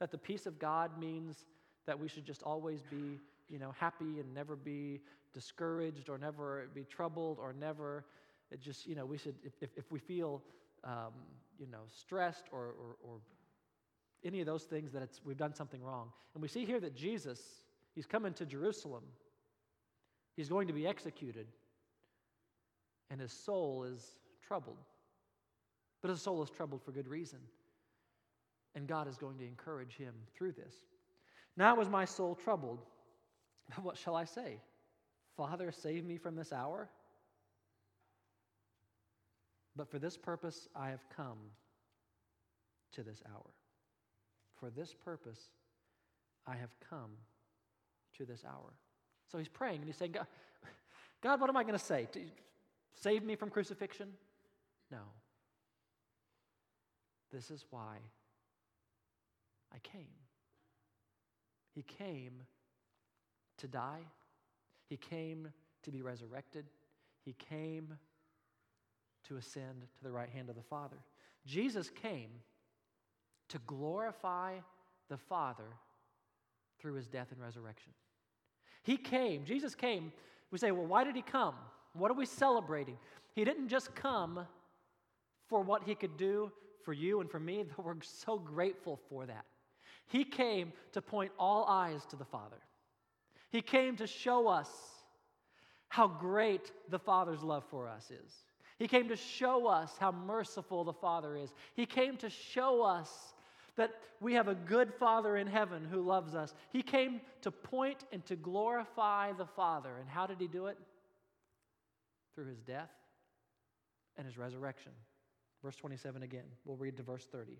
that 0.00 0.10
the 0.10 0.18
peace 0.18 0.46
of 0.46 0.58
God 0.58 0.98
means 0.98 1.44
that 1.86 1.98
we 1.98 2.08
should 2.08 2.24
just 2.24 2.42
always 2.42 2.82
be 2.82 3.20
you 3.48 3.58
know, 3.58 3.72
happy 3.78 4.18
and 4.18 4.34
never 4.34 4.56
be 4.56 5.00
discouraged 5.34 6.08
or 6.08 6.18
never 6.18 6.68
be 6.74 6.84
troubled 6.84 7.38
or 7.38 7.52
never, 7.52 8.04
it 8.50 8.60
just, 8.60 8.86
you 8.86 8.94
know, 8.94 9.04
we 9.04 9.18
should, 9.18 9.34
if, 9.44 9.52
if, 9.76 9.92
we 9.92 9.98
feel, 9.98 10.42
um, 10.84 11.12
you 11.58 11.66
know, 11.66 11.82
stressed 11.94 12.46
or, 12.50 12.74
or, 12.80 12.96
or 13.02 13.20
any 14.24 14.40
of 14.40 14.46
those 14.46 14.64
things, 14.64 14.90
that 14.92 15.02
it's, 15.02 15.20
we've 15.24 15.36
done 15.36 15.54
something 15.54 15.82
wrong. 15.82 16.08
And 16.34 16.42
we 16.42 16.48
see 16.48 16.64
here 16.64 16.80
that 16.80 16.96
Jesus, 16.96 17.40
he's 17.94 18.06
coming 18.06 18.32
to 18.34 18.46
Jerusalem. 18.46 19.04
He's 20.34 20.48
going 20.48 20.66
to 20.68 20.72
be 20.72 20.86
executed. 20.86 21.46
And 23.10 23.20
his 23.20 23.32
soul 23.32 23.84
is 23.84 24.02
troubled. 24.46 24.78
But 26.02 26.10
his 26.10 26.20
soul 26.20 26.42
is 26.42 26.50
troubled 26.50 26.82
for 26.82 26.90
good 26.90 27.08
reason. 27.08 27.38
And 28.74 28.86
God 28.86 29.08
is 29.08 29.16
going 29.16 29.38
to 29.38 29.46
encourage 29.46 29.96
him 29.96 30.14
through 30.34 30.52
this. 30.52 30.74
Now 31.56 31.76
was 31.76 31.88
my 31.88 32.04
soul 32.04 32.34
troubled. 32.34 32.82
What 33.82 33.96
shall 33.96 34.16
I 34.16 34.24
say? 34.24 34.60
Father, 35.36 35.72
save 35.72 36.04
me 36.04 36.18
from 36.18 36.36
this 36.36 36.52
hour? 36.52 36.90
But 39.76 39.88
for 39.88 39.98
this 39.98 40.16
purpose 40.16 40.68
I 40.74 40.90
have 40.90 41.08
come 41.16 41.38
to 42.92 43.02
this 43.02 43.22
hour. 43.32 43.50
For 44.60 44.68
this 44.68 44.94
purpose 44.94 45.40
I 46.46 46.56
have 46.56 46.70
come 46.90 47.12
to 48.18 48.24
this 48.24 48.44
hour. 48.44 48.74
So 49.30 49.38
he's 49.38 49.48
praying 49.48 49.76
and 49.76 49.86
he's 49.86 49.96
saying, 49.96 50.12
God, 50.12 50.26
God 51.22 51.40
what 51.40 51.48
am 51.48 51.56
I 51.56 51.62
going 51.62 51.78
to 51.78 51.84
say? 51.84 52.08
Save 53.00 53.22
me 53.24 53.36
from 53.36 53.48
crucifixion? 53.48 54.08
No. 54.90 54.98
This 57.32 57.50
is 57.50 57.64
why 57.70 57.96
I 59.74 59.78
came. 59.78 60.14
He 61.74 61.82
came 61.82 62.42
to 63.58 63.66
die, 63.66 64.02
He 64.88 64.96
came 64.96 65.48
to 65.82 65.90
be 65.90 66.02
resurrected, 66.02 66.66
He 67.24 67.34
came 67.34 67.94
to 69.28 69.36
ascend 69.36 69.86
to 69.96 70.02
the 70.02 70.10
right 70.10 70.28
hand 70.28 70.50
of 70.50 70.56
the 70.56 70.62
Father. 70.62 70.96
Jesus 71.46 71.90
came 71.90 72.30
to 73.48 73.58
glorify 73.66 74.54
the 75.08 75.16
Father 75.16 75.64
through 76.78 76.94
his 76.94 77.06
death 77.06 77.28
and 77.30 77.40
resurrection. 77.40 77.92
He 78.82 78.96
came, 78.96 79.44
Jesus 79.44 79.74
came. 79.74 80.12
We 80.50 80.58
say, 80.58 80.70
well, 80.72 80.86
why 80.86 81.04
did 81.04 81.14
he 81.14 81.22
come? 81.22 81.54
What 81.94 82.10
are 82.10 82.14
we 82.14 82.26
celebrating? 82.26 82.98
He 83.34 83.44
didn't 83.44 83.68
just 83.68 83.94
come 83.94 84.46
for 85.48 85.62
what 85.62 85.84
he 85.84 85.94
could 85.94 86.16
do 86.16 86.50
for 86.84 86.92
you 86.92 87.20
and 87.20 87.30
for 87.30 87.40
me, 87.40 87.62
that 87.68 87.78
we're 87.78 87.94
so 88.02 88.38
grateful 88.38 89.00
for 89.08 89.26
that. 89.26 89.44
He 90.06 90.24
came 90.24 90.72
to 90.92 91.00
point 91.00 91.32
all 91.38 91.64
eyes 91.66 92.04
to 92.06 92.16
the 92.16 92.24
Father. 92.24 92.58
He 93.50 93.62
came 93.62 93.96
to 93.96 94.06
show 94.06 94.48
us 94.48 94.70
how 95.88 96.08
great 96.08 96.72
the 96.88 96.98
Father's 96.98 97.42
love 97.42 97.64
for 97.70 97.88
us 97.88 98.10
is. 98.10 98.32
He 98.78 98.88
came 98.88 99.08
to 99.08 99.16
show 99.16 99.66
us 99.66 99.92
how 100.00 100.10
merciful 100.10 100.84
the 100.84 100.92
Father 100.92 101.36
is. 101.36 101.52
He 101.74 101.86
came 101.86 102.16
to 102.16 102.30
show 102.30 102.82
us 102.82 103.34
that 103.76 103.92
we 104.20 104.34
have 104.34 104.48
a 104.48 104.54
good 104.54 104.92
Father 104.94 105.36
in 105.36 105.46
heaven 105.46 105.86
who 105.90 106.00
loves 106.02 106.34
us. 106.34 106.54
He 106.70 106.82
came 106.82 107.20
to 107.42 107.50
point 107.50 108.04
and 108.12 108.24
to 108.26 108.36
glorify 108.36 109.32
the 109.32 109.46
Father. 109.46 109.90
And 110.00 110.08
how 110.08 110.26
did 110.26 110.38
he 110.38 110.46
do 110.46 110.66
it? 110.66 110.78
Through 112.34 112.46
his 112.46 112.60
death 112.60 112.90
and 114.16 114.26
his 114.26 114.36
resurrection. 114.36 114.92
Verse 115.62 115.76
27 115.76 116.22
again. 116.22 116.44
We'll 116.64 116.76
read 116.76 116.96
to 116.96 117.02
verse 117.02 117.26
30. 117.30 117.52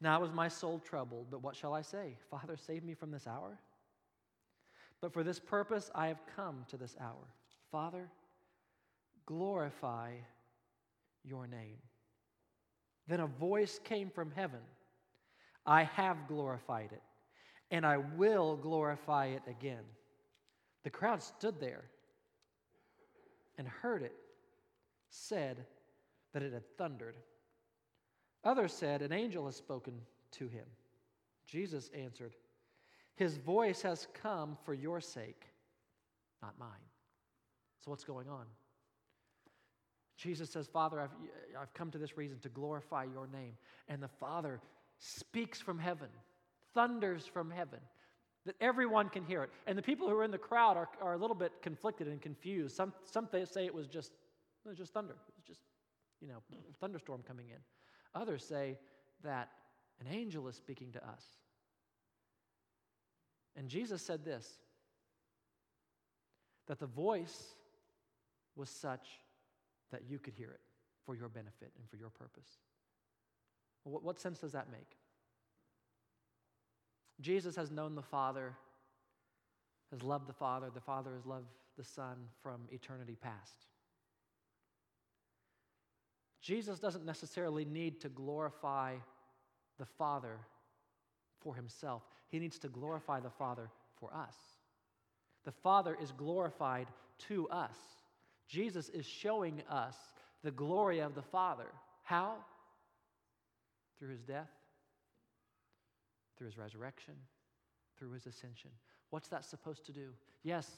Now 0.00 0.20
was 0.20 0.32
my 0.32 0.48
soul 0.48 0.80
troubled, 0.80 1.28
but 1.30 1.42
what 1.42 1.54
shall 1.54 1.74
I 1.74 1.82
say? 1.82 2.16
Father, 2.30 2.56
save 2.56 2.82
me 2.82 2.94
from 2.94 3.12
this 3.12 3.26
hour? 3.26 3.58
But 5.00 5.12
for 5.12 5.22
this 5.22 5.38
purpose 5.38 5.90
I 5.94 6.08
have 6.08 6.20
come 6.34 6.64
to 6.68 6.76
this 6.76 6.96
hour. 7.00 7.28
Father, 7.70 8.08
glorify 9.26 10.12
your 11.24 11.46
name. 11.46 11.78
Then 13.06 13.20
a 13.20 13.26
voice 13.26 13.78
came 13.84 14.10
from 14.10 14.30
heaven 14.32 14.60
I 15.64 15.84
have 15.84 16.26
glorified 16.26 16.90
it, 16.92 17.02
and 17.70 17.86
I 17.86 17.98
will 17.98 18.56
glorify 18.56 19.26
it 19.26 19.42
again. 19.46 19.84
The 20.82 20.90
crowd 20.90 21.22
stood 21.22 21.60
there 21.60 21.84
and 23.56 23.68
heard 23.68 24.02
it, 24.02 24.14
said 25.10 25.64
that 26.32 26.42
it 26.42 26.52
had 26.52 26.76
thundered. 26.76 27.16
Others 28.44 28.72
said, 28.72 29.02
An 29.02 29.12
angel 29.12 29.46
has 29.46 29.56
spoken 29.56 29.94
to 30.32 30.48
him. 30.48 30.64
Jesus 31.46 31.90
answered, 31.94 32.34
His 33.16 33.36
voice 33.36 33.82
has 33.82 34.08
come 34.14 34.56
for 34.64 34.74
your 34.74 35.00
sake, 35.00 35.44
not 36.42 36.58
mine. 36.58 36.70
So, 37.84 37.90
what's 37.90 38.04
going 38.04 38.28
on? 38.28 38.46
Jesus 40.16 40.50
says, 40.50 40.68
Father, 40.68 41.00
I've, 41.00 41.10
I've 41.60 41.74
come 41.74 41.90
to 41.90 41.98
this 41.98 42.16
reason 42.16 42.38
to 42.40 42.48
glorify 42.48 43.04
your 43.04 43.26
name. 43.26 43.54
And 43.88 44.00
the 44.00 44.08
Father 44.08 44.60
speaks 44.98 45.60
from 45.60 45.78
heaven, 45.78 46.08
thunders 46.74 47.26
from 47.26 47.50
heaven, 47.50 47.80
that 48.46 48.54
everyone 48.60 49.08
can 49.08 49.24
hear 49.24 49.42
it. 49.42 49.50
And 49.66 49.76
the 49.76 49.82
people 49.82 50.08
who 50.08 50.16
are 50.16 50.24
in 50.24 50.30
the 50.30 50.38
crowd 50.38 50.76
are, 50.76 50.88
are 51.00 51.14
a 51.14 51.18
little 51.18 51.34
bit 51.34 51.52
conflicted 51.60 52.06
and 52.06 52.20
confused. 52.20 52.76
Some, 52.76 52.92
some 53.04 53.28
say 53.32 53.66
it 53.66 53.74
was 53.74 53.88
just, 53.88 54.12
it 54.64 54.68
was 54.68 54.78
just 54.78 54.92
thunder. 54.92 55.14
It 55.14 55.34
was 55.36 55.44
just, 55.44 55.60
you 56.22 56.28
know, 56.28 56.42
thunderstorm 56.80 57.22
coming 57.26 57.48
in. 57.48 57.58
Others 58.14 58.44
say 58.44 58.78
that 59.24 59.48
an 60.00 60.06
angel 60.12 60.48
is 60.48 60.56
speaking 60.56 60.92
to 60.92 61.04
us. 61.06 61.24
And 63.56 63.68
Jesus 63.68 64.00
said 64.00 64.24
this 64.24 64.58
that 66.68 66.78
the 66.78 66.86
voice 66.86 67.54
was 68.54 68.70
such 68.70 69.06
that 69.90 70.02
you 70.08 70.18
could 70.18 70.34
hear 70.34 70.50
it 70.50 70.60
for 71.04 71.16
your 71.16 71.28
benefit 71.28 71.72
and 71.78 71.88
for 71.90 71.96
your 71.96 72.10
purpose. 72.10 72.48
What, 73.84 74.04
what 74.04 74.20
sense 74.20 74.38
does 74.38 74.52
that 74.52 74.70
make? 74.70 74.96
Jesus 77.20 77.56
has 77.56 77.70
known 77.70 77.94
the 77.94 78.02
Father, 78.02 78.54
has 79.90 80.02
loved 80.02 80.28
the 80.28 80.32
Father, 80.32 80.70
the 80.72 80.80
Father 80.80 81.12
has 81.14 81.26
loved 81.26 81.48
the 81.76 81.84
Son 81.84 82.16
from 82.42 82.62
eternity 82.70 83.16
past. 83.20 83.66
Jesus 86.42 86.78
doesn't 86.78 87.06
necessarily 87.06 87.64
need 87.64 88.00
to 88.00 88.08
glorify 88.08 88.96
the 89.78 89.86
Father 89.86 90.38
for 91.40 91.54
himself, 91.54 92.02
he 92.28 92.38
needs 92.38 92.58
to 92.60 92.68
glorify 92.68 93.20
the 93.20 93.30
Father 93.30 93.68
for 93.98 94.12
us. 94.14 94.36
The 95.44 95.52
Father 95.52 95.96
is 96.00 96.12
glorified 96.12 96.86
to 97.28 97.48
us. 97.48 97.74
Jesus 98.46 98.88
is 98.90 99.04
showing 99.06 99.62
us 99.68 99.96
the 100.44 100.50
glory 100.50 101.00
of 101.00 101.14
the 101.14 101.22
Father. 101.22 101.66
How? 102.04 102.36
Through 103.98 104.10
his 104.10 104.22
death, 104.22 104.50
through 106.36 106.46
his 106.46 106.58
resurrection, 106.58 107.14
through 107.98 108.12
his 108.12 108.26
ascension. 108.26 108.70
What's 109.10 109.28
that 109.28 109.44
supposed 109.44 109.84
to 109.86 109.92
do? 109.92 110.10
Yes, 110.42 110.68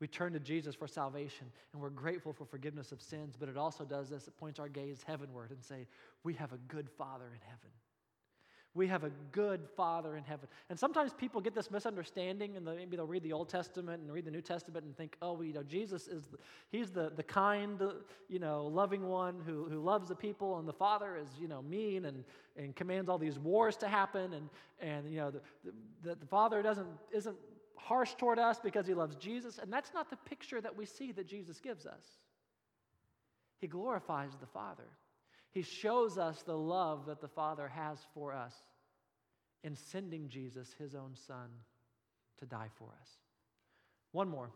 we 0.00 0.06
turn 0.06 0.32
to 0.34 0.40
Jesus 0.40 0.74
for 0.74 0.86
salvation 0.86 1.46
and 1.72 1.80
we're 1.80 1.90
grateful 1.90 2.32
for 2.32 2.44
forgiveness 2.44 2.92
of 2.92 3.00
sins, 3.00 3.34
but 3.38 3.48
it 3.48 3.56
also 3.56 3.84
does 3.84 4.10
this. 4.10 4.28
It 4.28 4.36
points 4.36 4.58
our 4.58 4.68
gaze 4.68 5.02
heavenward 5.06 5.50
and 5.50 5.62
say, 5.62 5.86
We 6.22 6.34
have 6.34 6.52
a 6.52 6.58
good 6.68 6.90
Father 6.90 7.26
in 7.26 7.40
heaven. 7.46 7.70
We 8.76 8.86
have 8.88 9.04
a 9.04 9.10
good 9.32 9.62
Father 9.74 10.18
in 10.18 10.24
heaven. 10.24 10.48
And 10.68 10.78
sometimes 10.78 11.14
people 11.14 11.40
get 11.40 11.54
this 11.54 11.70
misunderstanding, 11.70 12.56
and 12.56 12.66
maybe 12.66 12.94
they'll 12.94 13.06
read 13.06 13.22
the 13.22 13.32
Old 13.32 13.48
Testament 13.48 14.02
and 14.02 14.12
read 14.12 14.26
the 14.26 14.30
New 14.30 14.42
Testament 14.42 14.84
and 14.84 14.94
think, 14.94 15.16
oh, 15.22 15.32
well, 15.32 15.44
you 15.44 15.54
know, 15.54 15.62
Jesus 15.62 16.08
is, 16.08 16.26
the, 16.26 16.36
he's 16.68 16.90
the, 16.90 17.10
the 17.16 17.22
kind, 17.22 17.82
you 18.28 18.38
know, 18.38 18.66
loving 18.66 19.08
one 19.08 19.40
who, 19.46 19.64
who 19.64 19.80
loves 19.80 20.08
the 20.08 20.14
people, 20.14 20.58
and 20.58 20.68
the 20.68 20.74
Father 20.74 21.16
is, 21.16 21.30
you 21.40 21.48
know, 21.48 21.62
mean 21.62 22.04
and, 22.04 22.22
and 22.58 22.76
commands 22.76 23.08
all 23.08 23.16
these 23.16 23.38
wars 23.38 23.76
to 23.78 23.88
happen, 23.88 24.34
and, 24.34 24.50
and 24.78 25.10
you 25.10 25.20
know, 25.20 25.30
the, 25.30 25.40
the, 26.02 26.14
the 26.14 26.26
Father 26.26 26.60
doesn't, 26.60 26.86
isn't 27.14 27.36
harsh 27.76 28.14
toward 28.14 28.38
us 28.38 28.58
because 28.62 28.86
he 28.86 28.94
loves 28.94 29.16
Jesus. 29.16 29.58
And 29.58 29.72
that's 29.72 29.92
not 29.94 30.10
the 30.10 30.16
picture 30.16 30.60
that 30.60 30.76
we 30.76 30.86
see 30.86 31.12
that 31.12 31.26
Jesus 31.26 31.60
gives 31.60 31.86
us. 31.86 32.04
He 33.58 33.66
glorifies 33.66 34.30
the 34.40 34.46
Father. 34.46 34.88
He 35.52 35.62
shows 35.62 36.18
us 36.18 36.42
the 36.42 36.56
love 36.56 37.06
that 37.06 37.20
the 37.20 37.28
Father 37.28 37.68
has 37.68 37.98
for 38.12 38.32
us 38.32 38.54
in 39.64 39.74
sending 39.74 40.28
Jesus, 40.28 40.74
his 40.78 40.94
own 40.94 41.14
Son, 41.26 41.48
to 42.38 42.46
die 42.46 42.68
for 42.78 42.88
us. 43.00 43.08
One 44.12 44.28
more 44.28 44.50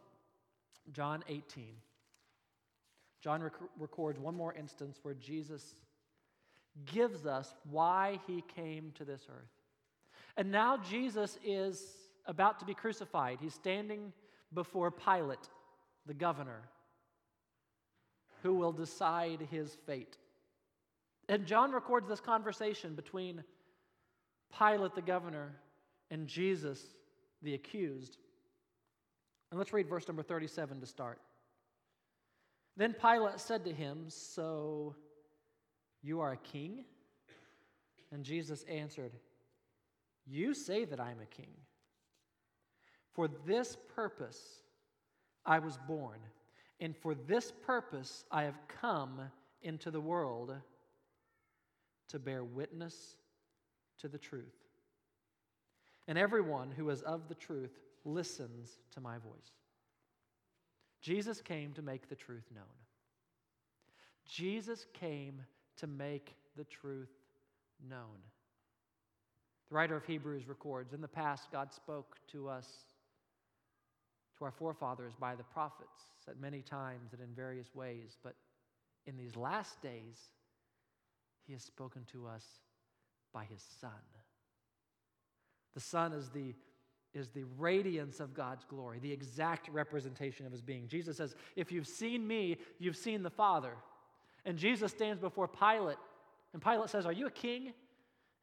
John 0.93 1.23
18. 1.29 1.75
John 3.21 3.43
rec- 3.43 3.53
records 3.79 4.19
one 4.19 4.35
more 4.35 4.55
instance 4.55 4.99
where 5.03 5.15
Jesus 5.15 5.75
gives 6.87 7.27
us 7.27 7.55
why 7.71 8.19
he 8.27 8.43
came 8.55 8.93
to 8.97 9.05
this 9.05 9.27
earth. 9.29 9.51
And 10.37 10.51
now 10.51 10.79
Jesus 10.79 11.39
is 11.45 11.83
about 12.27 12.59
to 12.61 12.65
be 12.65 12.75
crucified. 12.75 13.39
He's 13.41 13.55
standing 13.55 14.13
before 14.53 14.91
Pilate, 14.91 15.49
the 16.07 16.15
governor, 16.15 16.63
who 18.43 18.55
will 18.55 18.73
decide 18.73 19.47
his 19.51 19.77
fate. 19.87 20.17
And 21.29 21.47
John 21.47 21.73
records 21.73 22.09
this 22.09 22.21
conversation 22.21 22.95
between 22.95 23.45
Pilate, 24.59 24.95
the 24.95 25.03
governor, 25.03 25.53
and 26.11 26.27
Jesus, 26.27 26.83
the 27.43 27.55
accused. 27.55 28.17
And 29.51 29.59
let's 29.59 29.73
read 29.73 29.89
verse 29.89 30.09
number 30.09 30.23
37 30.23 30.81
to 30.81 30.87
start. 30.87 31.21
Then 32.77 32.95
Pilate 32.95 33.39
said 33.39 33.65
to 33.65 33.73
him, 33.73 34.07
So 34.09 34.95
you 36.03 36.21
are 36.21 36.33
a 36.33 36.37
king? 36.37 36.85
And 38.13 38.25
Jesus 38.25 38.65
answered, 38.65 39.13
You 40.27 40.55
say 40.55 40.85
that 40.85 40.99
I 40.99 41.11
am 41.11 41.21
a 41.21 41.27
king. 41.27 41.51
For 43.15 43.29
this 43.47 43.77
purpose 43.95 44.63
I 45.45 45.59
was 45.59 45.79
born, 45.89 46.19
and 46.81 46.97
for 46.97 47.15
this 47.15 47.53
purpose 47.65 48.25
I 48.31 48.45
have 48.45 48.59
come 48.69 49.21
into 49.63 49.91
the 49.91 50.01
world 50.01 50.55
to 52.09 52.19
bear 52.19 52.45
witness 52.45 53.17
to 53.99 54.09
the 54.09 54.19
truth. 54.19 54.57
And 56.09 56.19
everyone 56.19 56.71
who 56.71 56.89
is 56.91 57.03
of 57.03 57.29
the 57.29 57.35
truth 57.35 57.79
listens 58.05 58.79
to 58.93 59.01
my 59.01 59.19
voice. 59.19 59.53
Jesus 61.01 61.41
came 61.41 61.73
to 61.75 61.83
make 61.83 62.09
the 62.09 62.17
truth 62.17 62.45
known. 62.55 62.65
Jesus 64.27 64.87
came 64.93 65.41
to 65.77 65.87
make 65.87 66.35
the 66.57 66.65
truth 66.65 67.13
known. 67.89 68.19
The 69.69 69.77
writer 69.77 69.97
of 69.97 70.05
Hebrews 70.05 70.49
records 70.49 70.93
In 70.93 71.01
the 71.01 71.09
past, 71.09 71.51
God 71.51 71.73
spoke 71.73 72.17
to 72.33 72.49
us, 72.49 72.85
to 74.41 74.47
our 74.47 74.51
forefathers, 74.51 75.13
by 75.21 75.35
the 75.35 75.45
prophets 75.45 76.13
at 76.27 76.41
many 76.41 76.63
times 76.63 77.13
and 77.13 77.21
in 77.21 77.29
various 77.35 77.75
ways. 77.75 78.17
But 78.25 78.35
in 79.07 79.17
these 79.17 79.37
last 79.37 79.81
days, 79.83 80.19
He 81.47 81.53
has 81.53 81.63
spoken 81.63 82.05
to 82.13 82.27
us 82.27 82.45
by 83.33 83.45
His 83.45 83.63
Son. 83.81 83.91
The 85.75 85.81
Son 85.81 86.13
is 86.13 86.31
the, 86.31 86.55
is 87.13 87.29
the 87.29 87.45
radiance 87.59 88.19
of 88.19 88.35
God's 88.35 88.65
glory, 88.65 88.99
the 88.99 89.13
exact 89.13 89.69
representation 89.69 90.47
of 90.47 90.53
His 90.53 90.63
being. 90.63 90.89
Jesus 90.89 91.19
says, 91.19 91.35
If 91.55 91.71
you've 91.71 91.87
seen 91.87 92.27
me, 92.27 92.57
you've 92.79 92.97
seen 92.97 93.23
the 93.23 93.31
Father. 93.31 93.75
And 94.47 94.57
Jesus 94.57 94.91
stands 94.91 95.21
before 95.21 95.49
Pilate, 95.49 95.99
and 96.55 96.63
Pilate 96.63 96.89
says, 96.89 97.05
Are 97.05 97.13
you 97.13 97.27
a 97.27 97.31
king? 97.31 97.75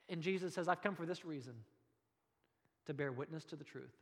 And 0.10 0.22
Jesus 0.22 0.54
says, 0.54 0.68
I've 0.68 0.82
come 0.82 0.96
for 0.96 1.06
this 1.08 1.26
reason 1.26 1.54
to 2.86 2.94
bear 2.94 3.12
witness 3.12 3.44
to 3.46 3.56
the 3.56 3.66
truth, 3.66 3.96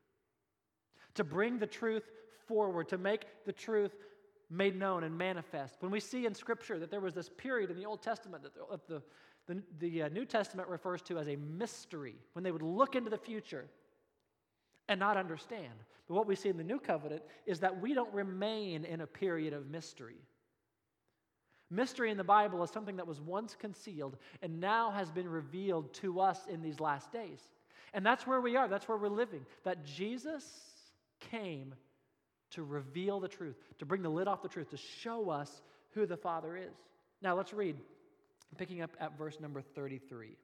to 1.16 1.24
bring 1.24 1.60
the 1.60 1.68
truth 1.68 2.04
forward, 2.48 2.90
to 2.90 2.98
make 2.98 3.26
the 3.46 3.54
truth 3.54 3.96
made 4.50 4.78
known 4.78 5.04
and 5.04 5.18
manifest. 5.18 5.78
When 5.80 5.92
we 5.92 6.00
see 6.00 6.26
in 6.26 6.34
Scripture 6.34 6.80
that 6.80 6.92
there 6.92 7.00
was 7.00 7.14
this 7.14 7.30
period 7.30 7.72
in 7.72 7.78
the 7.78 7.86
Old 7.86 8.02
Testament 8.02 8.44
that 8.44 8.88
the, 8.88 9.02
the, 9.48 9.62
the 9.80 10.04
uh, 10.04 10.10
New 10.10 10.26
Testament 10.26 10.70
refers 10.70 11.02
to 11.04 11.18
as 11.18 11.28
a 11.28 11.36
mystery, 11.36 12.16
when 12.34 12.44
they 12.44 12.52
would 12.52 12.62
look 12.62 12.96
into 12.96 13.10
the 13.10 13.18
future 13.18 13.66
and 14.88 15.00
not 15.00 15.18
understand. 15.18 15.74
But 16.08 16.14
what 16.14 16.28
we 16.28 16.36
see 16.36 16.50
in 16.50 16.58
the 16.58 16.64
New 16.64 16.80
Covenant 16.80 17.24
is 17.46 17.60
that 17.62 17.82
we 17.82 17.94
don't 17.94 18.14
remain 18.14 18.86
in 18.86 19.02
a 19.02 19.08
period 19.08 19.54
of 19.54 19.68
mystery. 19.68 20.18
Mystery 21.72 22.12
in 22.12 22.18
the 22.18 22.24
Bible 22.24 22.64
is 22.64 22.70
something 22.70 22.98
that 22.98 23.08
was 23.08 23.20
once 23.20 23.56
concealed 23.60 24.18
and 24.44 24.60
now 24.60 24.92
has 24.92 25.10
been 25.10 25.28
revealed 25.28 25.92
to 25.96 26.20
us 26.20 26.46
in 26.48 26.62
these 26.62 26.80
last 26.80 27.12
days. 27.12 27.40
And 27.94 28.06
that's 28.06 28.28
where 28.28 28.42
we 28.42 28.56
are, 28.56 28.68
that's 28.68 28.88
where 28.88 28.98
we're 28.98 29.08
living. 29.08 29.46
That 29.64 29.84
Jesus 29.84 30.44
came 31.20 31.76
to 32.52 32.64
reveal 32.64 33.20
the 33.20 33.28
truth, 33.28 33.58
to 33.80 33.86
bring 33.86 34.02
the 34.02 34.10
lid 34.10 34.28
off 34.28 34.42
the 34.42 34.50
truth, 34.50 34.70
to 34.70 34.78
show 34.78 35.30
us 35.30 35.62
who 35.92 36.06
the 36.06 36.18
Father 36.18 36.56
is. 36.56 36.76
Now 37.22 37.36
let's 37.36 37.54
read, 37.54 37.78
picking 38.58 38.82
up 38.82 38.92
at 39.00 39.18
verse 39.18 39.40
number 39.40 39.62
33. 39.62 40.38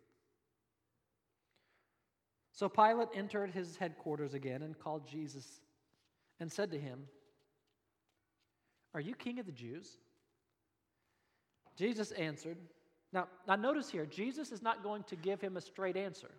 So 2.53 2.69
Pilate 2.69 3.10
entered 3.15 3.51
his 3.51 3.77
headquarters 3.77 4.34
again 4.34 4.62
and 4.62 4.77
called 4.77 5.07
Jesus 5.07 5.47
and 6.39 6.51
said 6.51 6.71
to 6.71 6.79
him, 6.79 7.07
Are 8.93 8.99
you 8.99 9.15
king 9.15 9.39
of 9.39 9.45
the 9.45 9.51
Jews? 9.51 9.97
Jesus 11.77 12.12
answered. 12.12 12.57
Now, 13.13 13.27
now 13.47 13.55
notice 13.55 13.89
here, 13.89 14.05
Jesus 14.05 14.51
is 14.51 14.62
not 14.62 14.84
going 14.84 15.03
to 15.03 15.15
give 15.15 15.41
him 15.41 15.57
a 15.57 15.62
straight 15.62 15.97
answer, 15.97 16.31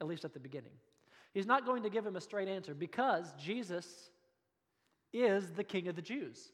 at 0.00 0.06
least 0.06 0.24
at 0.24 0.32
the 0.34 0.40
beginning. 0.40 0.72
He's 1.34 1.46
not 1.46 1.66
going 1.66 1.82
to 1.82 1.90
give 1.90 2.06
him 2.06 2.16
a 2.16 2.20
straight 2.20 2.48
answer 2.48 2.74
because 2.74 3.32
Jesus 3.38 4.10
is 5.12 5.52
the 5.52 5.64
king 5.64 5.88
of 5.88 5.96
the 5.96 6.02
Jews. 6.02 6.52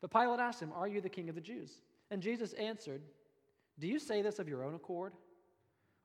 But 0.00 0.10
Pilate 0.10 0.40
asked 0.40 0.60
him, 0.60 0.72
Are 0.74 0.88
you 0.88 1.00
the 1.00 1.08
king 1.08 1.28
of 1.28 1.34
the 1.34 1.40
Jews? 1.40 1.70
And 2.10 2.22
Jesus 2.22 2.52
answered, 2.54 3.02
Do 3.78 3.86
you 3.86 3.98
say 3.98 4.22
this 4.22 4.38
of 4.38 4.48
your 4.48 4.64
own 4.64 4.74
accord? 4.74 5.12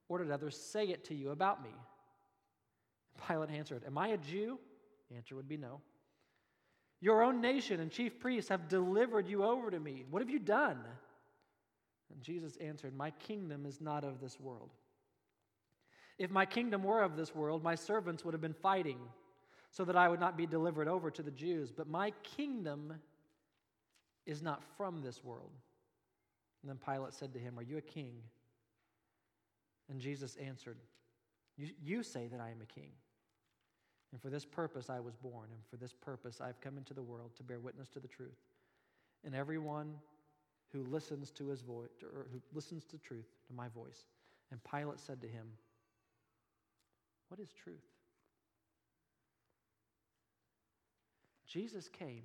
Or 0.10 0.18
did 0.18 0.32
others 0.32 0.58
say 0.58 0.86
it 0.86 1.06
to 1.06 1.16
you 1.16 1.32
about 1.32 1.64
me? 1.64 1.70
Pilate 3.28 3.52
answered, 3.52 3.84
Am 3.86 3.98
I 3.98 4.10
a 4.10 4.18
Jew? 4.18 4.60
The 5.10 5.18
answer 5.18 5.36
would 5.36 5.48
be 5.48 5.58
no. 5.58 5.82
Your 7.02 7.24
own 7.24 7.42
nation 7.42 7.80
and 7.80 7.92
chief 7.92 8.20
priests 8.20 8.50
have 8.50 8.68
delivered 8.68 9.28
you 9.28 9.44
over 9.44 9.72
to 9.72 9.80
me. 9.80 10.06
What 10.10 10.22
have 10.22 10.30
you 10.30 10.40
done? 10.40 10.80
And 12.14 12.22
Jesus 12.22 12.58
answered, 12.58 12.96
My 12.96 13.12
kingdom 13.12 13.66
is 13.66 13.82
not 13.82 14.04
of 14.04 14.20
this 14.20 14.40
world. 14.40 14.70
If 16.18 16.32
my 16.32 16.46
kingdom 16.46 16.84
were 16.84 17.02
of 17.02 17.16
this 17.16 17.34
world, 17.34 17.64
my 17.64 17.76
servants 17.76 18.24
would 18.24 18.34
have 18.34 18.42
been 18.42 18.54
fighting 18.54 19.00
so 19.72 19.86
that 19.86 19.96
I 19.96 20.10
would 20.10 20.20
not 20.20 20.38
be 20.38 20.46
delivered 20.46 20.88
over 20.88 21.10
to 21.12 21.24
the 21.24 21.32
Jews. 21.32 21.72
But 21.72 21.88
my 21.88 22.12
kingdom 22.24 22.94
is 24.26 24.42
not 24.42 24.64
from 24.78 25.02
this 25.02 25.24
world. 25.24 25.52
And 26.62 26.70
then 26.70 26.78
Pilate 26.78 27.14
said 27.14 27.34
to 27.34 27.40
him, 27.40 27.58
Are 27.58 27.64
you 27.64 27.78
a 27.78 27.82
king? 27.82 28.14
And 29.90 30.00
Jesus 30.00 30.36
answered, 30.36 30.78
You, 31.58 31.70
you 31.84 32.04
say 32.04 32.28
that 32.28 32.40
I 32.40 32.50
am 32.50 32.62
a 32.62 32.66
king. 32.66 32.92
And 34.12 34.22
for 34.22 34.30
this 34.30 34.46
purpose 34.46 34.90
I 34.90 35.00
was 35.00 35.16
born, 35.16 35.48
and 35.52 35.62
for 35.70 35.78
this 35.78 35.94
purpose 35.94 36.42
I 36.42 36.48
have 36.48 36.60
come 36.60 36.78
into 36.78 36.94
the 36.94 37.02
world 37.02 37.32
to 37.38 37.44
bear 37.44 37.60
witness 37.60 37.88
to 37.90 38.00
the 38.00 38.08
truth. 38.08 38.40
And 39.24 39.34
everyone 39.34 39.96
who 40.74 40.84
listens 40.84 41.32
to 41.32 41.48
his 41.48 41.62
voice, 41.62 41.90
or 42.04 42.28
who 42.32 42.42
listens 42.54 42.86
to 42.86 42.98
truth, 42.98 43.28
to 43.48 43.54
my 43.54 43.68
voice. 43.70 44.06
And 44.52 44.60
Pilate 44.64 45.00
said 45.00 45.22
to 45.22 45.28
him, 45.28 45.48
What 47.32 47.40
is 47.40 47.54
truth? 47.64 47.80
Jesus 51.48 51.88
came 51.88 52.24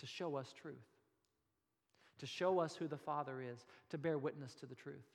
to 0.00 0.06
show 0.06 0.34
us 0.34 0.52
truth, 0.60 0.74
to 2.18 2.26
show 2.26 2.58
us 2.58 2.74
who 2.74 2.88
the 2.88 2.96
Father 2.96 3.40
is, 3.40 3.64
to 3.90 3.98
bear 3.98 4.18
witness 4.18 4.56
to 4.56 4.66
the 4.66 4.74
truth. 4.74 5.06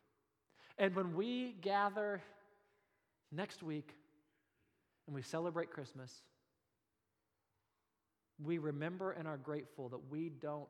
And 0.77 0.95
when 0.95 1.15
we 1.15 1.57
gather 1.59 2.21
next 3.29 3.61
week 3.61 3.93
and 5.05 5.13
we 5.13 5.21
celebrate 5.21 5.69
Christmas, 5.69 6.21
we 8.41 8.57
remember 8.57 9.11
and 9.11 9.27
are 9.27 9.35
grateful 9.35 9.89
that 9.89 10.09
we 10.09 10.29
don't 10.29 10.69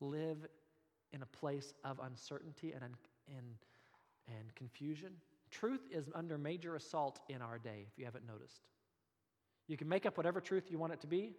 live 0.00 0.38
in 1.12 1.20
a 1.20 1.26
place 1.26 1.74
of 1.84 2.00
uncertainty 2.02 2.72
and, 2.72 2.82
and, 3.28 3.46
and 4.26 4.54
confusion. 4.54 5.10
Truth 5.52 5.82
is 5.92 6.08
under 6.14 6.36
major 6.38 6.74
assault 6.74 7.20
in 7.28 7.40
our 7.40 7.58
day, 7.58 7.86
if 7.86 7.98
you 7.98 8.04
haven't 8.04 8.26
noticed. 8.26 8.62
You 9.68 9.76
can 9.76 9.88
make 9.88 10.06
up 10.06 10.16
whatever 10.16 10.40
truth 10.40 10.64
you 10.70 10.78
want 10.78 10.92
it 10.92 11.00
to 11.02 11.06
be. 11.06 11.34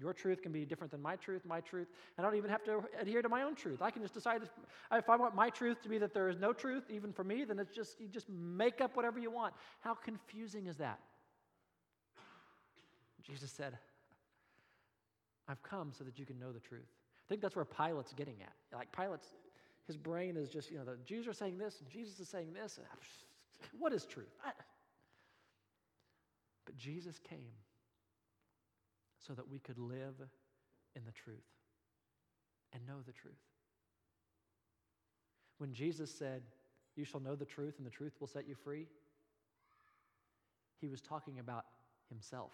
Your 0.00 0.12
truth 0.12 0.42
can 0.42 0.52
be 0.52 0.64
different 0.64 0.92
than 0.92 1.02
my 1.02 1.16
truth, 1.16 1.42
my 1.44 1.60
truth. 1.60 1.88
And 2.16 2.24
I 2.24 2.30
don't 2.30 2.38
even 2.38 2.50
have 2.50 2.62
to 2.64 2.84
adhere 3.00 3.20
to 3.20 3.28
my 3.28 3.42
own 3.42 3.56
truth. 3.56 3.82
I 3.82 3.90
can 3.90 4.00
just 4.00 4.14
decide 4.14 4.42
if 4.92 5.10
I 5.10 5.16
want 5.16 5.34
my 5.34 5.50
truth 5.50 5.82
to 5.82 5.88
be 5.88 5.98
that 5.98 6.14
there 6.14 6.28
is 6.28 6.38
no 6.38 6.52
truth, 6.52 6.84
even 6.88 7.12
for 7.12 7.24
me, 7.24 7.44
then 7.44 7.58
it's 7.58 7.74
just, 7.74 8.00
you 8.00 8.06
just 8.06 8.28
make 8.28 8.80
up 8.80 8.96
whatever 8.96 9.18
you 9.18 9.32
want. 9.32 9.54
How 9.80 9.94
confusing 9.94 10.66
is 10.68 10.76
that? 10.76 11.00
Jesus 13.26 13.50
said, 13.50 13.76
I've 15.48 15.62
come 15.64 15.92
so 15.96 16.04
that 16.04 16.18
you 16.18 16.24
can 16.24 16.38
know 16.38 16.52
the 16.52 16.60
truth. 16.60 16.88
I 17.26 17.28
think 17.28 17.42
that's 17.42 17.56
where 17.56 17.64
Pilate's 17.64 18.12
getting 18.12 18.36
at. 18.40 18.52
Like 18.72 18.92
Pilate's, 18.92 19.34
his 19.86 19.96
brain 19.96 20.36
is 20.36 20.48
just, 20.48 20.70
you 20.70 20.78
know, 20.78 20.84
the 20.84 20.96
Jews 21.04 21.26
are 21.26 21.32
saying 21.32 21.58
this 21.58 21.80
and 21.80 21.90
Jesus 21.90 22.20
is 22.20 22.28
saying 22.28 22.52
this. 22.52 22.78
What 23.78 23.92
is 23.92 24.04
truth? 24.04 24.34
I, 24.44 24.50
but 26.66 26.76
Jesus 26.76 27.18
came 27.18 27.52
so 29.26 29.32
that 29.34 29.48
we 29.48 29.58
could 29.58 29.78
live 29.78 30.14
in 30.94 31.04
the 31.04 31.12
truth 31.12 31.38
and 32.72 32.86
know 32.86 33.00
the 33.06 33.12
truth. 33.12 33.34
When 35.58 35.72
Jesus 35.72 36.10
said, 36.10 36.42
You 36.96 37.04
shall 37.04 37.20
know 37.20 37.34
the 37.34 37.44
truth, 37.44 37.74
and 37.78 37.86
the 37.86 37.90
truth 37.90 38.12
will 38.20 38.26
set 38.26 38.48
you 38.48 38.54
free, 38.54 38.86
he 40.80 40.88
was 40.88 41.00
talking 41.00 41.38
about 41.38 41.64
himself. 42.08 42.52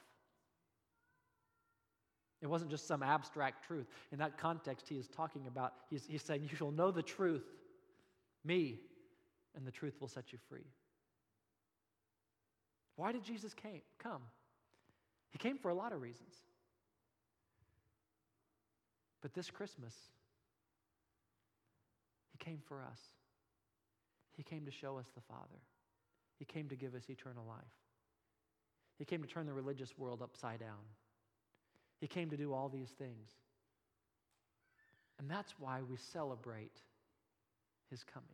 It 2.40 2.46
wasn't 2.46 2.70
just 2.70 2.86
some 2.86 3.02
abstract 3.02 3.66
truth. 3.66 3.86
In 4.12 4.18
that 4.18 4.36
context, 4.36 4.86
he 4.88 4.96
is 4.96 5.08
talking 5.08 5.46
about, 5.46 5.72
he's, 5.88 6.04
he's 6.06 6.22
saying, 6.22 6.42
You 6.42 6.56
shall 6.56 6.70
know 6.70 6.90
the 6.90 7.02
truth, 7.02 7.44
me, 8.44 8.80
and 9.56 9.66
the 9.66 9.70
truth 9.70 9.94
will 10.00 10.08
set 10.08 10.32
you 10.32 10.38
free. 10.48 10.66
Why 12.96 13.12
did 13.12 13.24
Jesus 13.24 13.54
came, 13.54 13.82
come? 13.98 14.22
He 15.30 15.38
came 15.38 15.58
for 15.58 15.68
a 15.68 15.74
lot 15.74 15.92
of 15.92 16.00
reasons. 16.00 16.34
But 19.20 19.34
this 19.34 19.50
Christmas, 19.50 19.94
He 22.30 22.38
came 22.38 22.60
for 22.68 22.82
us. 22.82 23.00
He 24.36 24.42
came 24.42 24.64
to 24.64 24.70
show 24.70 24.98
us 24.98 25.06
the 25.14 25.22
Father. 25.22 25.60
He 26.38 26.44
came 26.44 26.68
to 26.68 26.76
give 26.76 26.94
us 26.94 27.08
eternal 27.08 27.44
life. 27.48 27.64
He 28.98 29.04
came 29.04 29.22
to 29.22 29.28
turn 29.28 29.46
the 29.46 29.52
religious 29.52 29.96
world 29.98 30.22
upside 30.22 30.60
down. 30.60 30.84
He 32.00 32.06
came 32.06 32.30
to 32.30 32.36
do 32.36 32.52
all 32.52 32.68
these 32.68 32.90
things. 32.90 33.30
And 35.18 35.30
that's 35.30 35.54
why 35.58 35.80
we 35.88 35.96
celebrate 35.96 36.76
his 37.90 38.04
coming. 38.04 38.28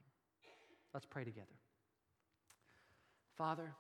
Let's 0.93 1.07
pray 1.07 1.25
together. 1.25 1.47
Father, 3.37 3.75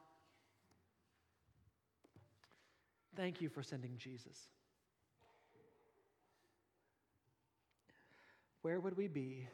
thank 3.16 3.40
you 3.40 3.48
for 3.48 3.62
sending 3.62 3.92
Jesus. 3.98 4.36
Where 8.62 8.80
would 8.80 8.96
we 8.96 9.08
be 9.08 9.48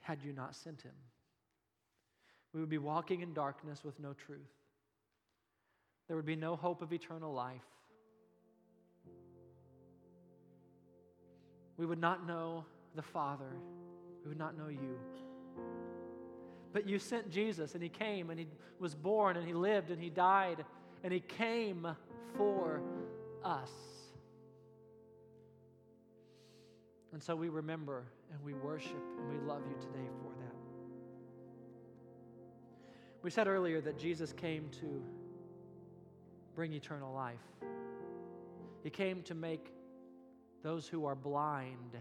had 0.00 0.22
you 0.22 0.32
not 0.32 0.54
sent 0.54 0.82
him? 0.82 0.92
We 2.52 2.60
would 2.60 2.68
be 2.68 2.78
walking 2.78 3.22
in 3.22 3.34
darkness 3.34 3.82
with 3.82 3.98
no 3.98 4.12
truth. 4.12 4.40
There 6.06 6.16
would 6.16 6.26
be 6.26 6.36
no 6.36 6.54
hope 6.54 6.82
of 6.82 6.92
eternal 6.92 7.32
life. 7.32 7.62
We 11.76 11.86
would 11.86 11.98
not 11.98 12.26
know 12.26 12.64
the 12.94 13.02
Father. 13.02 13.50
We 14.22 14.28
would 14.28 14.38
not 14.38 14.56
know 14.56 14.68
you. 14.68 14.98
But 16.74 16.86
you 16.88 16.98
sent 16.98 17.30
Jesus, 17.30 17.74
and 17.74 17.82
He 17.82 17.88
came, 17.88 18.28
and 18.28 18.38
He 18.38 18.48
was 18.78 18.94
born, 18.94 19.38
and 19.38 19.46
He 19.46 19.54
lived, 19.54 19.90
and 19.90 19.98
He 20.02 20.10
died, 20.10 20.64
and 21.02 21.12
He 21.12 21.20
came 21.20 21.86
for 22.36 22.82
us. 23.42 23.70
And 27.12 27.22
so 27.22 27.36
we 27.36 27.48
remember, 27.48 28.04
and 28.32 28.42
we 28.44 28.54
worship, 28.54 29.02
and 29.18 29.28
we 29.30 29.46
love 29.46 29.62
you 29.68 29.76
today 29.76 30.08
for 30.20 30.32
that. 30.40 30.56
We 33.22 33.30
said 33.30 33.46
earlier 33.46 33.80
that 33.80 33.96
Jesus 33.96 34.32
came 34.32 34.68
to 34.80 35.02
bring 36.56 36.72
eternal 36.72 37.14
life. 37.14 37.38
He 38.82 38.90
came 38.90 39.22
to 39.22 39.34
make 39.34 39.72
those 40.62 40.88
who 40.88 41.06
are 41.06 41.14
blind 41.14 41.96